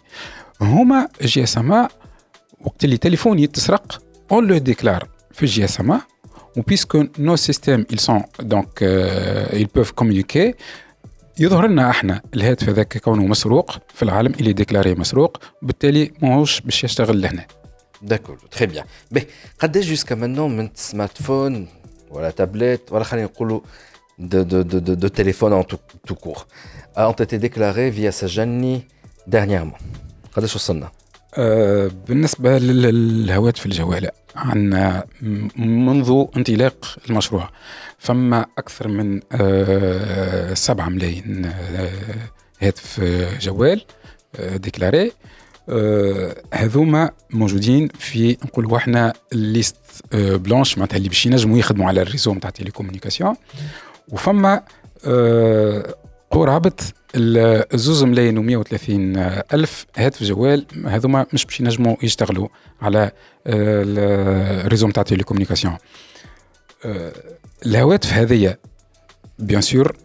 [0.61, 1.88] هما GSM
[2.61, 5.96] وقت اللي تليفون يتسرق on le déclare في GSMA
[6.57, 10.55] ou puisque nos systèmes ils sont donc euh, ils peuvent communiquer.
[11.38, 15.37] يظهر لنا إحنا الهاتف هذاك كونه مسروق في العالم اللي déclaré مسروق.
[15.62, 17.46] بالتالي ماهوش باش يشتغل لهنا.
[18.03, 19.27] d'accord très bien باهي
[19.59, 21.69] قداش jusqu'à maintenant من smartphone
[22.11, 23.61] ولا تابلت ولا خلينا نقولوا
[24.21, 26.47] de, de, de, de, de téléphone en tout, tout court
[26.97, 28.83] ont été déclarés via سجلني
[29.27, 29.79] dernièrement.
[30.37, 30.91] قداش وصلنا؟
[31.35, 35.05] آه بالنسبة للهواتف الجوالة عندنا
[35.57, 37.51] منذ انطلاق المشروع
[37.99, 41.91] فما أكثر من آه سبعة ملايين آه
[42.63, 43.01] هاتف
[43.41, 43.85] جوال
[44.37, 45.07] آه déclarés.
[45.07, 45.13] آه
[46.55, 49.77] هذوما موجودين في نقولوا إحنا liste
[50.13, 53.35] آه blanche معناتها اللي باش ينجموا يخدموا على ال réseau نتاع télécommunication
[54.09, 54.63] وفما
[55.07, 55.95] آه
[56.31, 56.73] قرابة
[57.15, 59.17] الزوز ملايين و 130
[59.55, 62.49] ألف هاتف جوال هذوما مش باش ينجموا يشتغلوا
[62.83, 63.11] على
[63.47, 65.77] ال réseau نتاع télécommunication
[67.67, 68.57] الهواتف هذه
[69.38, 69.97] bien sûr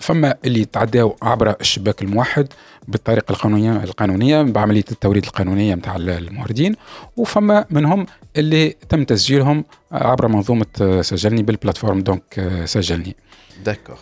[0.00, 2.48] فما اللي تعداو عبر الشباك الموحد
[2.88, 6.74] بالطريقة القانونيه القانونية بعملية التوريد القانونية نتاع الموردين.
[7.16, 12.00] وفما منهم اللي تم تسجيلهم عبر منظومة سجلني بال plateforme.
[12.00, 13.16] donc سجلني.
[13.64, 13.98] d'accord.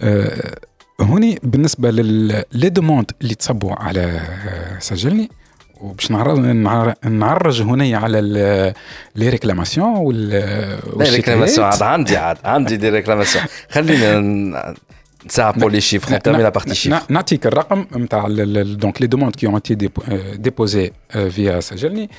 [0.00, 0.58] أه
[1.00, 4.20] هوني بالنسبة ل les demandes اللي تصبوا على
[4.78, 5.30] سجلني.
[5.80, 6.10] وباش
[7.04, 8.20] نعرج هنا على
[9.16, 10.30] les réclamations وال
[10.96, 13.44] la réclamation عاد عندي عاد عندي des réclamations.
[13.70, 14.74] خلينا
[15.26, 18.28] نساعدوا les chiffres نترمي la partie chiffres نعطيك الرقم نتاع
[18.62, 19.74] donc les demandes qui ont été
[20.34, 22.10] déposées via سجلني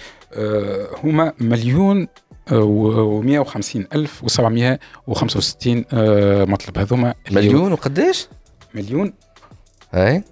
[1.03, 2.07] هما مليون
[2.51, 5.85] و 150 ألف و 765
[6.51, 8.27] مطلب هذوما مليون وقداش؟
[8.73, 9.13] مليون
[9.95, 10.23] اي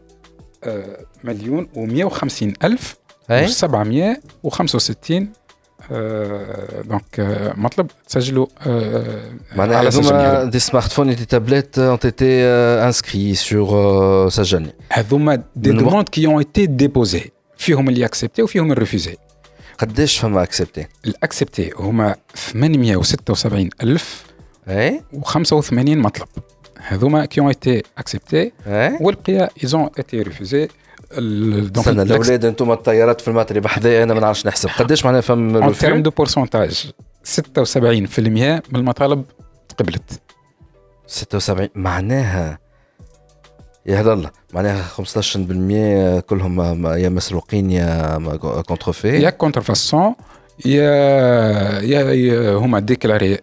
[1.24, 2.96] مليون و150 ألف
[3.32, 5.45] اي و 765 آه
[5.92, 9.22] donc آه مطلب تسجلوا آه
[9.56, 14.30] معناها على هذوما سجلني des smartphones et des tablettes ont été euh, inscrits sur euh,
[14.30, 18.77] سجلني هذوما des من وقت- demandes qui ont été déposées فيهم اللي acceptés وفيهم ال
[18.77, 19.16] refusés
[19.78, 24.24] قداش فما acceptés ال acceptés هما 876 ألف
[24.68, 26.28] اي و85 مطلب
[26.88, 30.72] هذوما qui ont été acceptés اي والبقيه ils ont été refusés donc
[31.12, 34.70] استنى الاولاد أنتم الطيارات في الماتري بحذايا أنا ما نعرفش نحسب.
[34.70, 36.92] قداش معناها فما en termes؟ de pourcentage
[37.38, 37.40] 76%
[38.20, 39.24] من المطالب
[39.70, 40.22] تقبلت
[41.08, 42.60] 76 معناها
[43.86, 44.84] يا هلا الله معناها
[46.18, 48.18] 15% كلهم يا مسروقين يا
[48.68, 50.16] contrefaits يا contrefaçon
[50.66, 50.92] يا
[51.82, 53.38] يا هما déclarés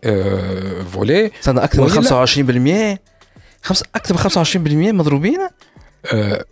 [0.92, 2.98] volés استنى أكثر من وإلا- 25%
[3.62, 5.38] خمس أكثر من 25% مضروبين؟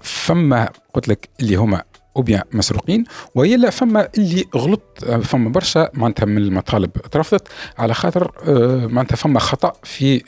[0.00, 1.82] فما قلت لك اللي هما
[2.16, 7.94] ou bien مسروقين والا فما اللي غلط آه، فما برشا معناتها من المطالب ترفضت على
[7.94, 10.22] خاطر آه، معناتها فما خطأ في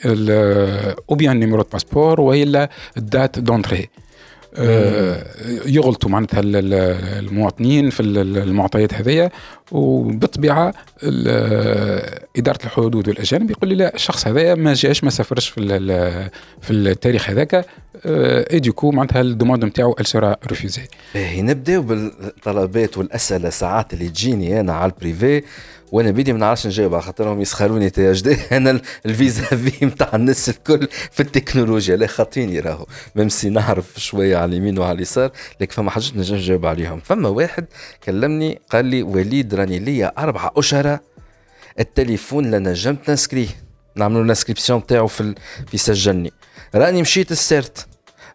[1.09, 3.89] ou bien numéro passeport والا ال date d'entrée.
[4.55, 5.25] آه،
[5.65, 6.73] يغلطوا معناتها ال- ال-
[7.25, 9.31] المواطنين في ال- المعطيات هذيا
[9.71, 10.73] وبالطبيعة
[11.03, 15.61] ال- إدارة الحدود والأجانب يقول لي لا الشخص هذايا ما جاش ما سافرش في
[16.61, 17.65] في التاريخ هذاك
[18.05, 20.81] اي du coup معناتها ال demande نتاعو elle sera refusée
[21.13, 25.43] باهي نبداو بالطلبات والأسئلة ساعات اللي تجيني أنا على ال privé
[25.91, 28.37] وأنا بيدي ما نعرفش نجاوب على خاطرهم يسخروني تي اش دي.
[28.57, 31.95] أنا الفيزا في نتاع الناس الكل في التكنولوجيا.
[31.95, 32.85] لا خاطيني راهو.
[33.15, 36.99] même si نعرف شوية على اليمين وعلى اليسار لكن فما حاجات نجم نجاوب عليهم.
[36.99, 37.65] فما واحد
[38.03, 40.99] كلمني قال لي وليد راني ليا أربعة أشهر.
[41.79, 43.47] التليفون لا نجمت نسكريه.
[43.95, 45.35] نعملوا ال inscription تاعو في ال-
[45.67, 46.33] في سجلني.
[46.75, 47.87] راني مشيت ال CERT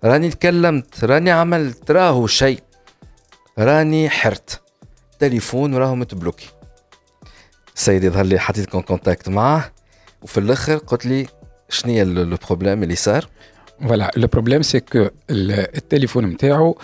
[0.04, 2.62] راني تكلمت راني عملت راهو شيء
[3.58, 4.60] راني حرت.
[5.18, 6.48] تليفون راهو مت bloqué.
[7.76, 9.64] السيد يظهر لي حطيتك en contact معاه.
[10.22, 11.26] وفي الآخر قلت لي
[11.68, 13.28] شنو هي le problème اللي صار؟
[13.82, 16.78] voilà le problème c'est que التليفون نتاعو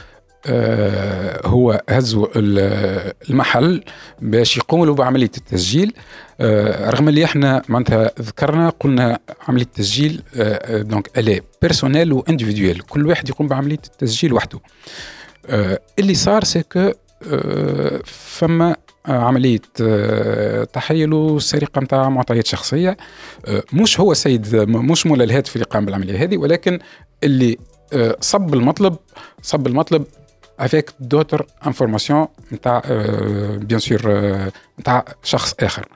[1.47, 3.85] هو هزوا ال- المحل
[4.23, 5.93] باش يقوموا بعملية التسجيل.
[6.41, 12.18] آه رغم اللي إحنا معناتها ذكرنا قلنا عملية التسجيل آه donc elle est personnelle و
[12.18, 14.61] individuelle كل واحد يقوم بعملية التسجيل وحده.
[15.47, 16.91] آه اللي صار c'est que
[17.33, 18.77] آه فما
[19.07, 19.13] آه،
[19.81, 22.97] آه تحيل وسرقة نتاع معطيات شخصية.
[23.47, 26.79] آه مش هو سيد مش مولا الهاتف اللي قام بالعملية هذه ولكن
[27.25, 27.59] اللي
[27.93, 28.97] آه، صب المطلب
[29.43, 30.05] صب المطلب
[30.61, 32.83] avec d'autres informations نتاع
[33.57, 34.01] bien sûr
[34.81, 35.89] نتاع شخص اخر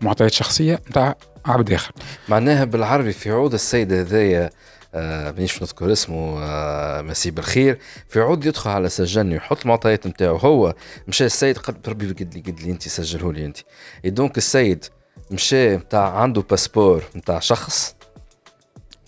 [0.00, 1.14] معطيات شخصيه نتاع
[1.46, 1.92] عبد اخر
[2.28, 4.50] معناها بالعربي في عوض السيد هذايا
[4.94, 7.78] آه مانيش نذكر اسمه آه مسي بالخير.
[8.08, 10.74] في عوض يدخل على سجلني ويحط المعطيات نتاعو هو.
[11.08, 13.56] مشى السيد قال ربي قد لي قد لي انت سجله لي انت
[14.04, 14.84] donc السيد
[15.30, 17.94] مشى نتاع عنده passeport نتاع شخص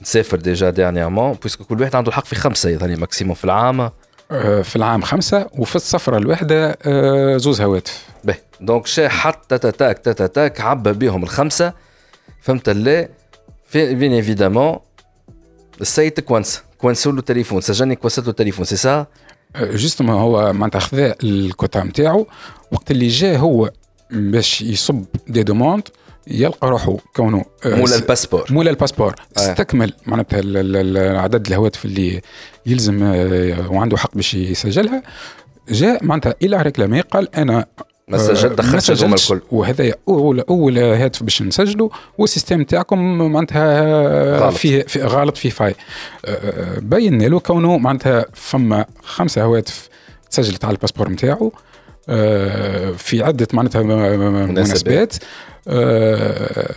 [0.02, 3.90] نسافر déjà dernièrement puisque كل واحد عنده الحق في خمسة يظهر maximum في العام
[4.62, 8.06] في العام خمسة وفي السفرة الواحدة آه، زوز هواتف.
[8.24, 11.72] باهي donc شا حتى tac tac عبى بهم الخمسة.
[12.40, 13.08] فهمت لا
[13.74, 14.78] bien évidemment
[15.80, 16.62] السيد coincé.
[16.78, 19.06] coincé وا له التليفون سجلني coincé ات له التليفون c'est ça
[19.56, 22.26] justement هو معناتها خذا الكوتا نتاعو
[22.72, 23.70] وقت اللي جا هو
[24.10, 25.88] باش يصب des demandes
[26.26, 29.40] يلقى روحه كونه آه، مولا ال passeport مولا ال passeport آه.
[29.40, 30.38] استكمل معناتها
[31.20, 32.20] عدد الهواتف اللي
[32.66, 35.02] يلزم آه، وعنده حق باش يسجلها.
[35.68, 37.66] جاء معناتها réclamé قال أنا
[38.08, 39.46] ما سجلت دخلت سجلتش، الكل.
[39.50, 44.56] وهذا أول أول هاتف باش نسجله وال système تاعكم معناتها غلط.
[44.56, 45.74] فيه في غلط فيه faille.
[46.78, 49.88] بين له كونه معناتها فما خمسة هواتف
[50.30, 51.52] تسجلت على ال passeport نتاعو.
[52.96, 55.14] في عدة معناتها مناسبات.
[55.68, 56.74] آه،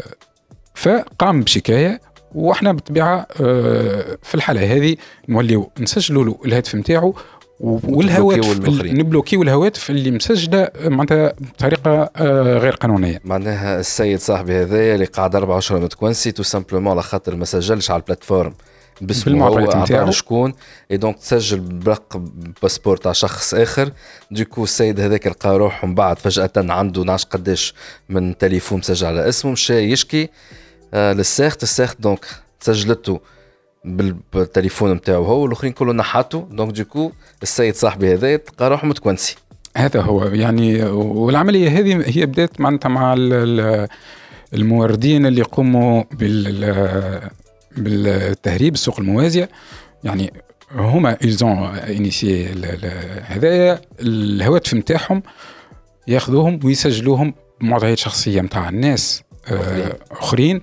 [0.76, 2.02] فقام بشكاية
[2.36, 4.96] وإحنا بالطبيعة آه، في الحالة هذه
[5.30, 7.16] نوليو نسجلوا له الهاتف نتاعو
[7.60, 8.60] والهواتف.
[8.86, 13.22] ن bloquer و الهواتف اللي مسجلة معناتها بطريقة آه، غير قانونية.
[13.26, 17.92] معناها السيد صاحبي هذايا اللي قاعد 24 مت coincé tout simplement على خاطر ما سجلش
[17.92, 18.54] على ال plateforme.
[19.02, 20.12] باسمه هو نتاعو.
[20.12, 20.54] شكون؟
[20.92, 22.26] اي donc تسجل برقم
[22.62, 23.92] passeport تاع شخص آخر.
[24.32, 27.74] du coup السيد هذاك لقى روحه من بعد فجأة عنده نعرفش قداش
[28.10, 30.30] من تليفون مسجل على اسمه مشى يشكي.
[30.94, 32.26] آه لل CERT ال CERT donc
[32.60, 33.20] سجلته
[33.86, 36.40] بال- بالتليفون نتاعو هو والآخرين كله نحاتو.
[36.52, 37.12] donc du coup
[37.44, 39.36] السيد صاحبي هذايا تلقى روحه مت coincé.
[39.78, 43.88] هذا هو يعني والعملية هذه هي بدات معناتها مع ال- ال-
[44.54, 47.30] الموردين اللي يقوموا بال
[47.78, 49.50] بالتهريب السوق الموازية.
[50.04, 50.34] يعني
[50.72, 52.48] هما ايزون انيسيي
[53.26, 55.24] هذايا الهواتف نتاعهم
[56.08, 60.62] ياخذوهم ويسجلوهم بمعطيات شخصية نتاع الناس آه، أخرين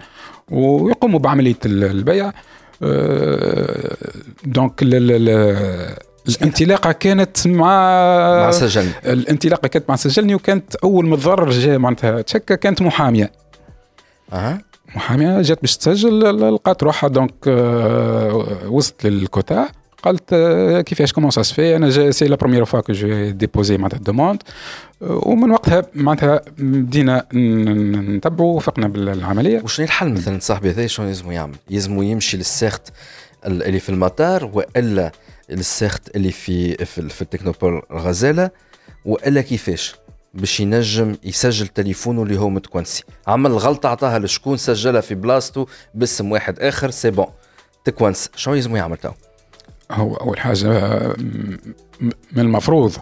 [0.50, 2.32] ويقوموا بعملية ال- البيع.
[2.82, 3.96] آه،
[4.44, 7.66] donc ال- الانطلاقة كانت مع
[8.44, 8.88] مع سجل.
[9.06, 13.32] الانطلاقة كانت مع سجلني وكانت أول ما الضرر جاء معناتها تشكى كانت محامية.
[14.32, 14.60] أها.
[14.94, 19.68] محاميه جات باش تسجل لقات روحها donc آه، وصلت للكوتا.
[20.02, 23.76] قالت آه، كيفاش comment ça se fait أنا c'est la première fois que je dépose
[23.78, 24.42] معناتها ال demande
[25.00, 29.60] ومن وقتها معناتها بدينا نتبعوا وفقنا بالعملية.
[29.62, 32.88] وشنو الحل مثلا؟ صاحبي هذا شنو يلزمو يعمل؟ يلزمو يمشي لل CERT
[33.46, 35.12] ال- اللي في المطار وإلا
[35.50, 38.50] لل CERT اللي في في, في ال technopole غزالة
[39.04, 39.94] وإلا كيفاش؟
[40.34, 43.04] باش ينجم يسجل تليفونه اللي هو متكونسي.
[43.26, 47.26] عمل غلطه عطاها لشكون سجلها في بلاصتو باسم واحد آخر c'est bon.
[47.84, 49.10] تكونس شنو يلزمو يعمل تو؟
[49.90, 51.16] هو أول حاجة آه،
[52.32, 52.96] من المفروض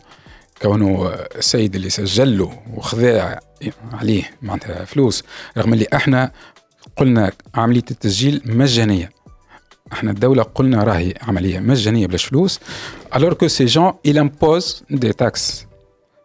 [0.63, 3.39] كونه السيد اللي سجل له وخذا
[3.93, 5.25] عليه معناتها فلوس
[5.59, 6.33] رغم اللي إحنا
[6.97, 9.11] قلنا عملية التسجيل مجانية.
[9.93, 12.61] إحنا الدولة قلنا راهي عملية مجانية بلاش فلوس
[13.17, 15.67] الوغ كو سي جون il امبوز دي تاكس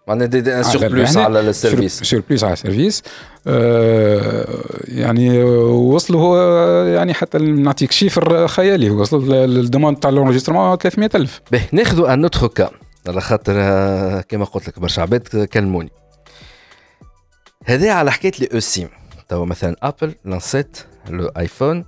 [0.08, 3.04] معناها دي, دي ان على سور بلوس المهنة، على السيرفيس سور بلوس على السيرفيس
[3.48, 11.62] آه يعني وصلوا آه، يعني حتى نعطيك شيفر خيالي وصل الدوموند تاع الانجسترمون 300000 به
[11.72, 12.72] ناخذوا ان اوتر كا
[13.08, 15.92] على خاطر آه، كما قلت لك برشا عباد كلموني.
[17.66, 18.90] هذا على حكاية لي أو سيم
[19.30, 20.78] توا مثلا ابل لانسيت
[21.10, 21.86] لو ايفون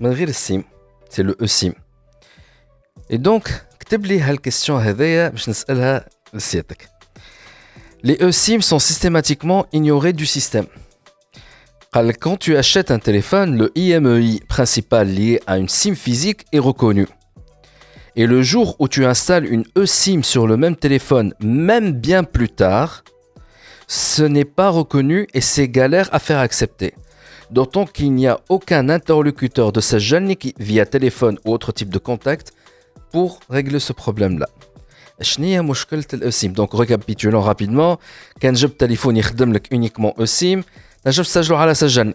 [0.00, 0.64] من غير السيم
[1.10, 1.72] سي لو أو سيم
[3.10, 6.91] اي دونك كتب لي هالكيستيون هذايا باش نسألها لسيادتك.
[8.04, 10.66] Les eSIM sont systématiquement ignorés du système.
[12.20, 17.06] Quand tu achètes un téléphone, le IMEI principal lié à une SIM physique est reconnu.
[18.16, 22.48] Et le jour où tu installes une eSIM sur le même téléphone, même bien plus
[22.48, 23.04] tard,
[23.86, 26.94] ce n'est pas reconnu et c'est galère à faire accepter.
[27.52, 31.98] D'autant qu'il n'y a aucun interlocuteur de ce jeune via téléphone ou autre type de
[31.98, 32.52] contact
[33.12, 34.48] pour régler ce problème-là.
[35.20, 37.96] شنو هي مشكلة ال eSIM؟ donc récapitulons rapidement
[38.40, 40.64] كان جبت تليفون يخدم لك uniquement eSIM
[41.06, 42.14] نجم تسجلو على سجلني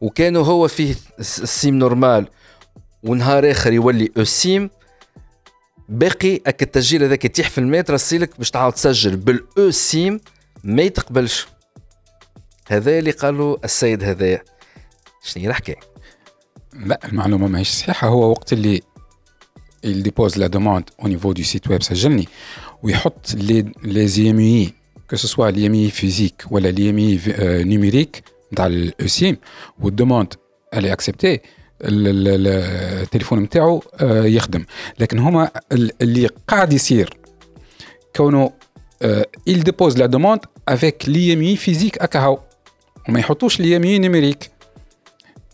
[0.00, 2.28] وكانوا هو فيه ال SIM normale
[3.02, 4.70] ونهار آخر يولي eSIM.
[5.88, 10.20] باقي اك التسجيل هذاك يتيح في المتر رسيلك باش تعاود تسجل بال eSIM
[10.64, 11.46] ما يتقبلش.
[12.68, 14.42] هذا اللي قالوا السيد هذايا
[15.22, 15.80] شنو هي الحكاية؟
[16.72, 18.08] لا المعلومة ماهيش صحيحة.
[18.08, 18.82] هو وقت اللي
[19.84, 22.28] il dépose la demande au niveau du site web سجلني
[22.82, 24.72] ويحط les les IMEI
[25.12, 28.22] que ce soit l'IMEI physique ولا l'IMEI euh, numérique
[28.52, 29.36] نتاع ال eSIM
[29.80, 30.34] وال demande
[30.76, 31.38] elle est acceptée
[31.84, 32.46] ال- ال- ال-
[33.02, 34.64] التليفون نتاعو آه، يخدم
[34.98, 37.16] لكن هما ال- اللي قاعد يصير
[38.16, 38.52] كونه
[39.02, 42.38] آه، il dépose la demande avec l'IMEI physique اكاهو
[43.08, 44.48] وما يحطوش l'IMEI numérique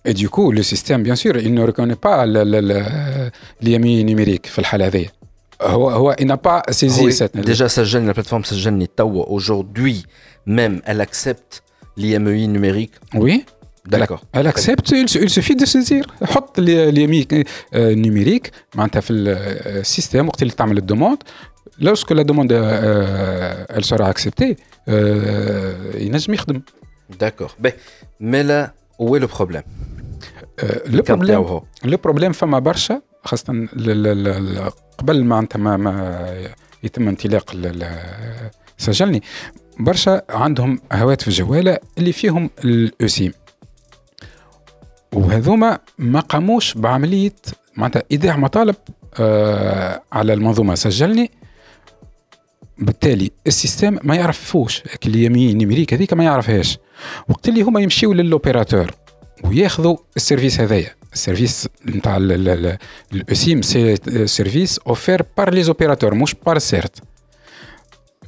[0.09, 2.25] Et du coup, le système, bien sûr, il ne reconnaît pas
[3.61, 4.51] l'IMI numérique,
[5.61, 7.37] euh, il n'a pas saisi cette.
[7.37, 9.29] Déjà, ça gêne, la plateforme Sajjan Tawa.
[9.29, 10.07] Aujourd'hui,
[10.47, 11.63] même, elle accepte
[11.99, 12.93] l'IMEI numérique.
[13.13, 13.45] Oui.
[13.85, 14.23] D'accord.
[14.33, 16.07] Elle accepte, il, suffit de saisir.
[16.35, 17.29] Hot l'IMI
[17.75, 21.19] euh, numérique, le euh, système, quand il t'amène la demande,
[21.81, 24.57] lorsque la demande euh, elle sera acceptée,
[24.87, 26.39] il n'a jamais
[27.19, 27.57] D'accord.
[27.59, 27.73] Ben,
[28.21, 29.65] mais là, où est le problème?
[30.87, 31.63] le problème هو.
[31.85, 33.01] le problème فما برشا
[34.57, 36.49] ل- قبل معناتها ما, ما
[36.83, 37.55] يتم انطلاق
[38.79, 39.23] سجلني
[39.81, 43.33] برشا عندهم هواتف جوالة اللي فيهم ال eSIM
[45.15, 47.33] وهذوما ما قاموش بعملية
[47.77, 48.75] معناتها إيداع مطالب
[49.21, 50.75] آه على المنظومة.
[50.75, 51.31] سجلني
[52.79, 56.79] بالتالي ال système ما يعرفوش ال IMEI numérique هذيك ما يعرفهاش.
[57.29, 58.91] وقت اللي هما يمشيو ل l'opérateur
[59.45, 60.91] وياخذوا ال service هذايا.
[61.13, 62.17] ال service نتاع
[63.13, 66.99] ال eSIM c'est service offert par les opérateurs مش par CERT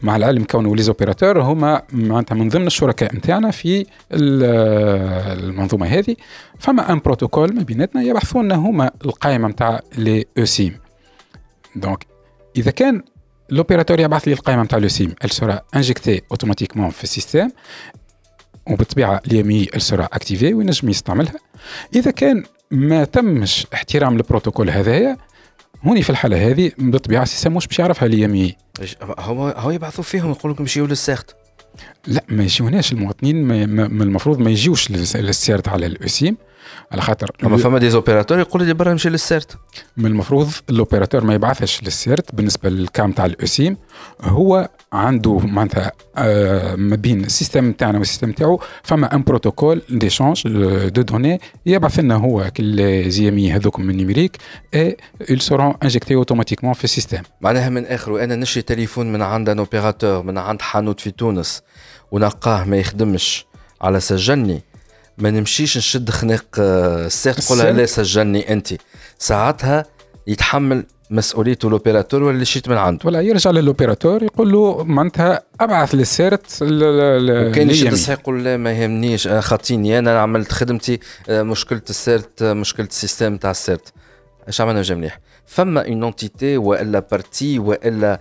[0.02, 3.80] مع العلم كونه les opérateurs هما معناتها من ضمن الشركاء نتاعنا في
[4.12, 6.16] ال- المنظومة هذه.
[6.58, 10.78] فما un protocole ما بيناتنا يبحثون هما القائمة نتاع les eSIM
[11.76, 12.06] donc
[12.56, 13.02] إذا كان
[13.50, 17.48] l'opérateur يبعث لي القائمة نتاع l'eSIM elle sera injectée automatiquement في ال système.
[18.70, 21.34] وبالطبيعه ال IMEI sera activée وينجم يستعملها.
[21.94, 25.16] إذا كان ما تمش احترام البروتوكول هذايا
[25.84, 28.56] هوني في الحالة هذه بالطبيعة ال système مش باش يعرفها ال IMEI
[29.18, 31.36] هو هو يبعثوا فيهم يقول لكم يمشيوا لل CERT
[32.06, 36.36] لا ما يجيوناش المواطنين ما المفروض ما يجيوش للس- لل CERT على ال eSIM
[36.92, 39.56] على خاطر أما فما des opérateurs يقول لي برا نمشي لل CERT.
[39.96, 43.76] من المفروض ال opérateur ما يبعثش لل CERT بالنسبة لل cas تاع ال eSIM
[44.22, 49.82] هو عنده معناتها آه ما بين ال système نتاعنا وال système نتاعو فما un protocole
[49.90, 50.42] d'échange
[50.88, 54.36] de données يبعث لنا هو كل les IMEI هذوك من numérique
[54.74, 57.22] اي ils seront injectés automatiquement في ال système.
[57.40, 61.62] معناها من آخر أنا نشري تليفون من عند un opérateur من عند حانوت في تونس.
[62.10, 63.46] ونلقاه ما يخدمش.
[63.80, 64.62] على سجلني.
[65.18, 67.58] ما نمشيش نشد خناق آه، ال CERT تقول.
[67.58, 68.74] لا سجلني أنت.
[69.18, 69.84] ساعتها
[70.26, 73.00] يتحمل مسؤوليته ال opérateur ولا اللي شريت من عنده.
[73.04, 78.72] ولا يرجع لل opérateur يقول له معناتها أبعث لل CERT وكان يشد يقول لا ما
[78.72, 79.26] يهمنيش.
[79.26, 83.57] أنا خاطيني أنا عملت خدمتي آه، مشكلة ال CERT آه، مشكلة ال système تاع ال
[83.57, 83.92] CERT.
[84.48, 88.20] أش عملنا مليح؟ فما une entité وإلا partie وإلا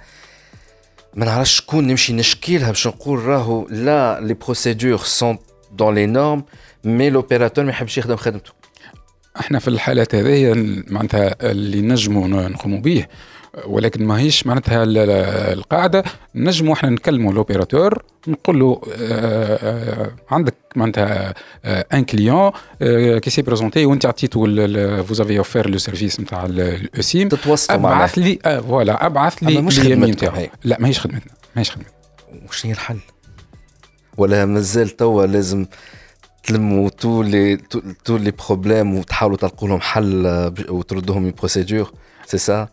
[1.19, 5.37] ما نعرفش شكون نمشي نشكي لها باش نقول راهو لا les procédures sont
[5.71, 6.43] dans les normes
[6.83, 8.51] mais l'opérateur ما يحبش يخدم خدمته.
[9.39, 10.53] إحنا في الحالات هذه
[10.87, 13.05] معناتها اللي نجموا نقوموا به
[13.65, 15.09] ولكن ما هيش معناتها ال- ال-
[15.57, 16.03] القاعدة
[16.35, 19.55] نجموا إحنا نكلموا ال opérateur نقول له آه،
[20.03, 21.33] آه، عندك معناتها
[21.65, 22.51] un client
[23.19, 24.39] qui s'est présenté وانت عطيته
[25.03, 29.43] vous avez offert le service نتاع ال eSIM تتواصلوا معنا أبعث لي آه، voilà أبعث
[29.43, 30.47] لي ال IMEI نتاعو.
[30.63, 31.91] لا ماهيش خدمتنا ماهيش خدمتنا.
[32.49, 32.97] وش هي الحل؟
[34.17, 35.65] ولا مازال توا لازم
[36.43, 37.57] تلموا tous les
[38.05, 41.91] tous les problèmes وتحاولوا تلقوا لهم حل آه، وتردوهم procédure
[42.25, 42.67] c'est ça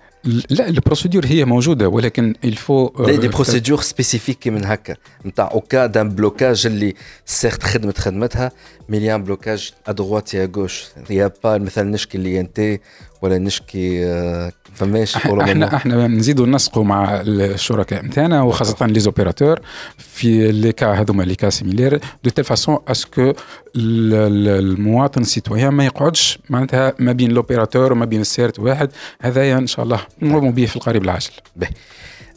[0.50, 4.96] لا ال procédure هي موجودة ولكن il faut là des procédures spécifiques من هكا
[5.26, 6.94] نتاع au cas d'un blocage اللي
[7.26, 8.52] CERT خدمت خدمتها
[8.88, 12.78] mais un blocage à droite à gauche y a pas مثلا نشكي اللي انت
[13.22, 15.76] ولا نشكي آه، فماش إحنا.
[15.76, 19.60] إحنا نزيدوا ننسقوا مع الشركاء نتاعنا وخاصة les opérateurs
[19.98, 23.32] في les cas هذوما les cas similaires de telle façon à ce que
[23.76, 28.90] المواطن ال citoyen ما يقعدش معناتها ما بين l'opérateur وما بين ال CERT واحد.
[29.20, 31.30] هذايا إن شاء الله نقوموا به في القريب العاجل.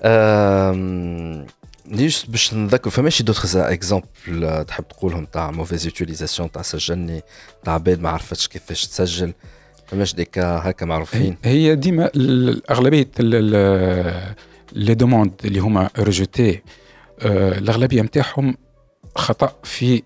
[0.03, 1.45] آم،
[1.91, 7.21] ليش باش نذكر فماشي d'autres exemples تحب تقولهم تاع mauvaise utilisation تاع سجلني
[7.65, 9.34] تاع عباد ما عرفتش كيفاش تسجل.
[10.23, 11.37] cas هكا معروفين.
[11.43, 12.09] هي ديما
[12.71, 13.07] اغلبيه
[14.73, 16.61] les demandes اللي هما rejetées
[17.57, 18.55] الأغلبية نتاعهم
[19.15, 20.03] خطأ في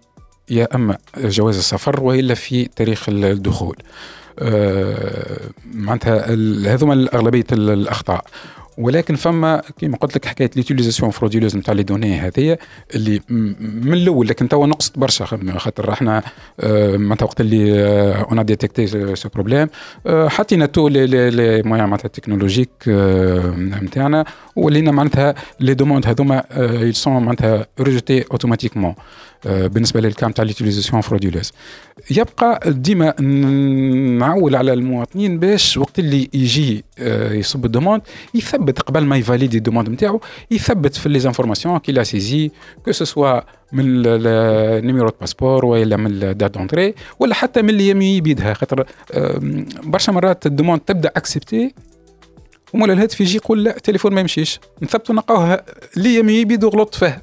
[0.50, 3.76] يا أما جواز السفر وإلا في تاريخ الدخول.
[4.40, 5.40] آه،
[5.74, 6.26] معناتها
[6.74, 8.26] هذوما اغلبيه ال- الأخطاء.
[8.78, 12.58] ولكن فما كيما قلت لك حكاية l'utilisation frauduleuse نتاع les données هذيا
[12.96, 15.26] اللي من الأول لكن توا نقصت برشا
[15.58, 16.24] خاطر إحنا
[16.60, 17.84] آه، معناتها وقت اللي
[18.16, 19.68] on a détecté ce problème
[20.08, 22.70] حطينا تو لي لي معناتها technologiques
[23.58, 28.96] نتاعنا ولينا معناتها les demandes هذوما ils sont معناتها rejetées automatiquement
[29.46, 31.52] بالنسبة لل cas تاع l'utilisation frauduleuse
[32.12, 33.22] يبقى ديما
[34.20, 38.02] نعول على المواطنين باش وقت اللي يجي آه، يصب ال demande
[38.34, 42.04] يثبت يثبت قبل ما ي valider ال demande نتاعو يثبت في les informations qu'il a
[42.04, 42.52] saisies
[42.86, 43.42] que ce soit
[43.72, 48.22] من ال numéro de passeport ولا من ال date d'entrée ولا حتى من ال IMEI
[48.22, 48.86] بيدها خاطر
[49.84, 51.74] برشا مرات ال demande تبدأ acceptée
[52.74, 54.60] ومولا الهاتف يجي يقول لا التليفون ما يمشيش.
[54.82, 55.64] نثبتوا نلقاوها
[55.98, 57.22] ال IMEI بيدو غلط فيه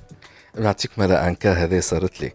[0.58, 2.32] نعطيك مرة un cas هذا صارت لي.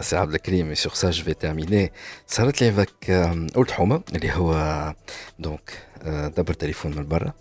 [0.00, 1.92] سي عبد الكريم sur ça je vais terminer
[2.26, 3.10] صارت لي avec
[3.56, 4.94] ولد حومة اللي هو
[5.38, 5.70] donc
[6.06, 7.32] دبر تليفون من برا.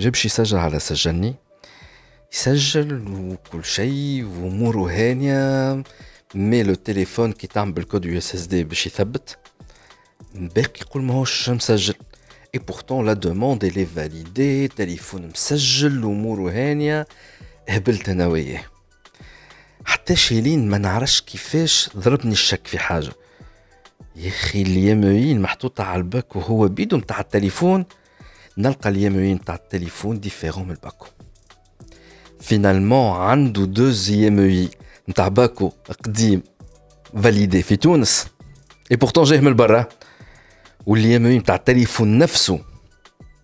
[0.00, 1.34] جاب شي يسجل على سجلني.
[2.32, 5.82] يسجل وكل شيء واموره هانية
[6.34, 9.38] mais le téléphone كي تعمل بال code USSD باش يثبت.
[10.34, 11.94] باقي يقول ماهوش مسجل.
[12.54, 17.06] et pourtant la demande elle est validée تليفون مسجل اموره هانية.
[17.68, 18.62] هبلت أنا وياه.
[19.84, 23.12] حتى شيلين ما نعرفش كيفاش ضربني الشك في حاجة.
[24.16, 27.84] يا أخي ال IMEI محطوطة على الباكو هو بيدو نتاع التليفون.
[28.58, 31.06] نلقى ال IMEI نتاع التليفون différent من الباكو
[32.40, 34.68] finalement عنده deux IMEI
[35.08, 35.72] نتاع باكو
[36.04, 36.42] قديم
[37.22, 38.26] validé في تونس.
[38.90, 39.88] et pourtant جاية من برا.
[40.86, 42.60] وال IMEI نتاع التليفون نفسه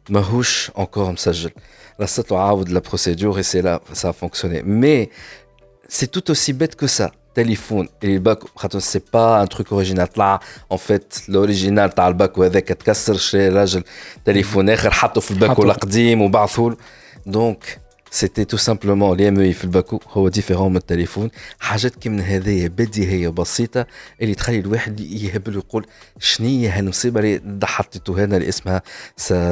[0.09, 1.51] ماهوش encore مسجل.
[2.01, 5.09] رصت له عاود la procédure et c'est là ça a fonctionné mais
[5.89, 7.11] c'est tout aussi bête que ça.
[7.35, 10.41] تليفون اللي الباك خاطر c'est pas un truc original طلع
[10.72, 13.85] en fait l'original تاع الباك وهذاك تكسر شري راجل.
[14.24, 16.70] تليفون آخر حطه في الباك القديم وبعثوا
[17.26, 17.82] donc
[18.14, 21.31] c'était tout simplement ال IMEI في الباكو هو différent من التليفون.
[21.59, 23.87] حاجات كي من هذايا بديهيه بسيطة
[24.23, 25.87] اللي تخلي الواحد يهبل ويقول
[26.19, 28.83] شنية هالمصيبه اللي حطيتو هنا اللي اسمها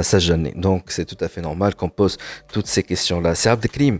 [0.03, 2.19] سجلني donc c'est tout à fait normal qu'on
[2.53, 3.99] pose toutes ces questions-là سي عبد الكريم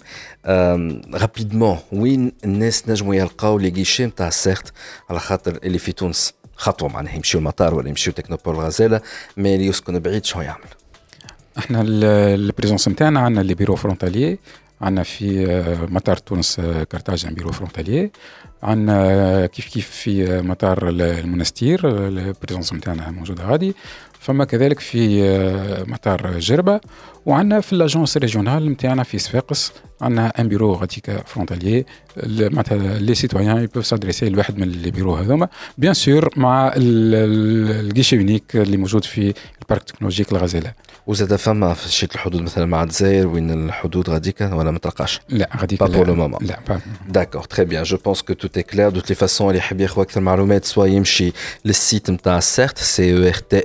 [1.15, 4.73] rapidement وين الناس نجموا يلقاو les guichets نتاع CERT
[5.11, 9.01] على خاطر اللي في تونس؟ خطوة معناها يمشيو المطار ولا يمشيو technopole غزالة
[9.37, 10.80] mais اللي يسكن بعيد شنو يعمل؟
[11.59, 14.39] إحنا ال présence نتاعنا عندنا les bureaux frontaliers
[14.81, 18.11] عندنا في آه، مطار تونس آه، كارتاج bureau frontalier.
[18.63, 23.75] عندنا كيف كيف في مطار المنستير ال présence نتاعنا موجودة غادي
[24.21, 25.23] فما كذلك في
[25.89, 26.81] مطار جربة.
[27.27, 31.87] وعندنا في l'agence régionale نتاعنا في صفاقس عندنا un bureau غاديك frontalier
[32.27, 35.49] معناتها les citoyens ils peuvent s'adresser لواحد من les bureaux هذوما.
[35.79, 40.73] bien sûr مع ال guichet unique اللي موجود في ال parc technologique الغزالة.
[41.07, 45.49] وزاد فما في شكل الحدود مثلا مع الجزائر وين الحدود غاديك؟ ولا ما تلقاش؟ لا
[45.57, 46.59] غاديك pas pour le moment là
[47.09, 49.81] d'accord très bien je pense que tout est clair de toutes les façons اللي يحب
[49.81, 51.33] ياخذ أكثر معلومات soit يمشي
[51.65, 53.63] لل site نتاع CERT C E R T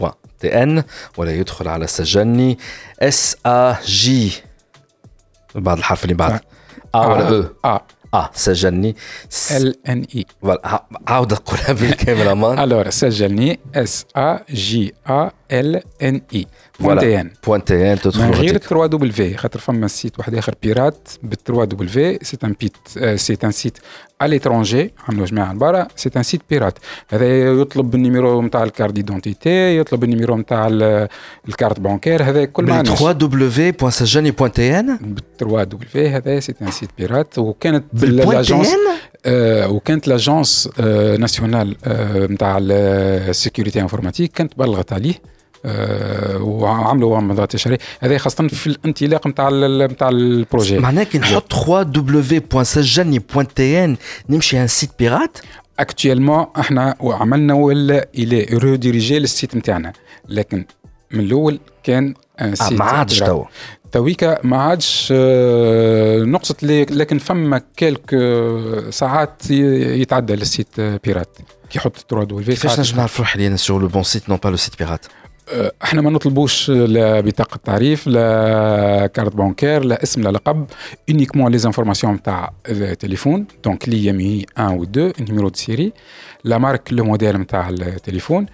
[0.00, 0.82] point TN
[1.16, 2.58] ولا يدخل على سجلني
[3.00, 4.32] S A J
[5.54, 6.40] بعد الحرف اللي بعد
[6.94, 7.28] A ولا
[7.64, 7.80] أو A
[8.14, 8.96] آه سجلني
[9.50, 15.82] L N I voilà عاود قولها بالكاميرا bon alors سجلني S A J A L
[16.02, 20.54] N I voilà point TN تدخل من غير 3 double خاطر فما site واحد اخر
[20.62, 21.88] pirate بال 3 double
[22.22, 22.76] c'est un site
[23.16, 23.78] c'est un site
[24.22, 26.78] à l'étranger عملوا جماعة برا c'est un site pirate
[27.08, 30.68] هذا يطلب ال numéro نتاع ال carte d'identité يطلب ال numéro نتاع
[31.48, 36.08] ال carte bancaire هذا كل ما 3 دبليو بوان سجلني point TN بال 3 W
[36.08, 38.68] هذا c'est un site pirate وكانت l'agence
[39.26, 45.39] آه وكانت l'agence آه nationale آه نتاع ال sécurité informatique كانت بلغت عليه آه،
[46.40, 49.50] وعملوا مضات تشريع هذا خاصة في الانطلاق نتاع
[49.86, 50.78] نتاع ال projet.
[50.78, 53.96] معناها كي نحط 3 دبليو بوان سجلني point TN
[54.28, 55.38] نمشي un site pirate.
[55.78, 59.92] actuellement إحنا عملنا ولا il est redirigé لل site نتاعنا
[60.28, 60.64] لكن
[61.10, 63.44] من الأول كان un site آه ما عادش توا
[63.92, 68.16] تويكا ما عادش آه، نقصت لكن فما كيلك
[68.90, 71.36] ساعات يتعدى لل site pirate.
[71.70, 74.48] كي يحط 3 W كيفاش نجم نعرف روحي اللي sur le bon site non pas
[74.48, 75.06] le site pirate
[75.84, 80.66] إحنا ما نطلبوش لا بطاقة تعريف لا carte bancaire لا اسم لا لقب
[81.10, 83.46] uniquement les informations نتاع التليفون.
[83.64, 85.92] donc l'IMEI 1 و 2 numéro de série
[86.44, 88.46] la marque le modèle نتاع التليفون.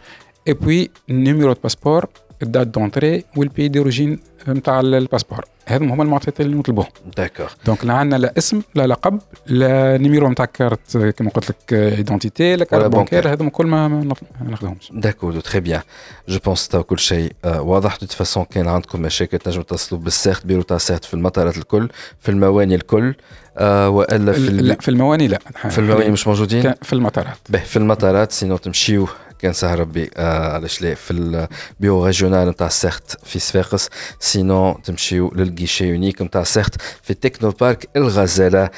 [0.48, 2.06] et puis numéro de passeport
[2.42, 4.18] ال date d'entrée وال pays d'origine
[4.48, 8.86] نتاع ال passeport هذم هما المعطيات اللي نطلبوهم d'accord donc لا عندنا لا اسم لا
[8.86, 14.16] لقب لا numéro نتاع كارت كما قلت لك identité لا carte bancaire هذوما كل ما
[14.44, 15.80] ناخذهمش d'accord très bien
[16.28, 20.46] je pense تو كل شيء واضح de façon كان عندكم مشاكل تنجموا تصلوا بال CERT
[20.46, 21.88] bureau تاع CERT في المطارات الكل
[22.20, 23.14] في المواني الكل
[23.60, 25.38] والا في لا في المواني لا
[25.70, 29.08] في المواني مش موجودين في المطارات به في المطارات sinon تمشيو
[29.38, 33.88] كان سهر ربي آه علاش لا في ال bureau régional نتاع CERT في صفاقس
[34.20, 38.70] sinon تمشيو لل guichet unique نتاع CERT في ال technopark الغزالة.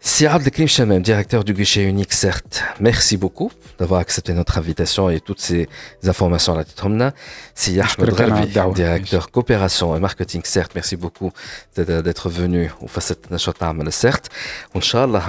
[0.00, 5.20] Si Abdelkrim Chamem, directeur du guichet unique, certes, merci beaucoup d'avoir accepté notre invitation et
[5.20, 5.68] toutes ces
[6.06, 7.12] informations là
[7.54, 11.32] Si Ahmed Gharbi, directeur coopération et marketing, certes, merci beaucoup
[11.76, 14.28] d'être venu au Facette National certes.
[14.76, 15.22] Inch'Allah,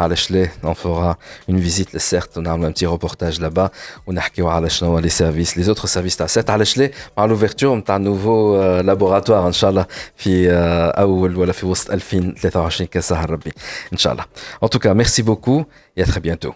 [0.64, 3.72] on fera une visite, le certes, on a un petit reportage là-bas,
[4.05, 8.84] on a les services, les autres services, certes, à l'ouverture, on a un nouveau euh,
[8.84, 9.88] laboratoire, Inch'Allah,
[10.18, 10.51] في
[10.97, 13.53] أول ولا في وسط 2023 كسهر ربي
[13.93, 14.26] إن شاء الله
[14.63, 15.65] en tout cas, merci beaucoup
[15.97, 16.55] et à très bientôt.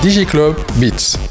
[0.00, 1.29] DigiClub Beats.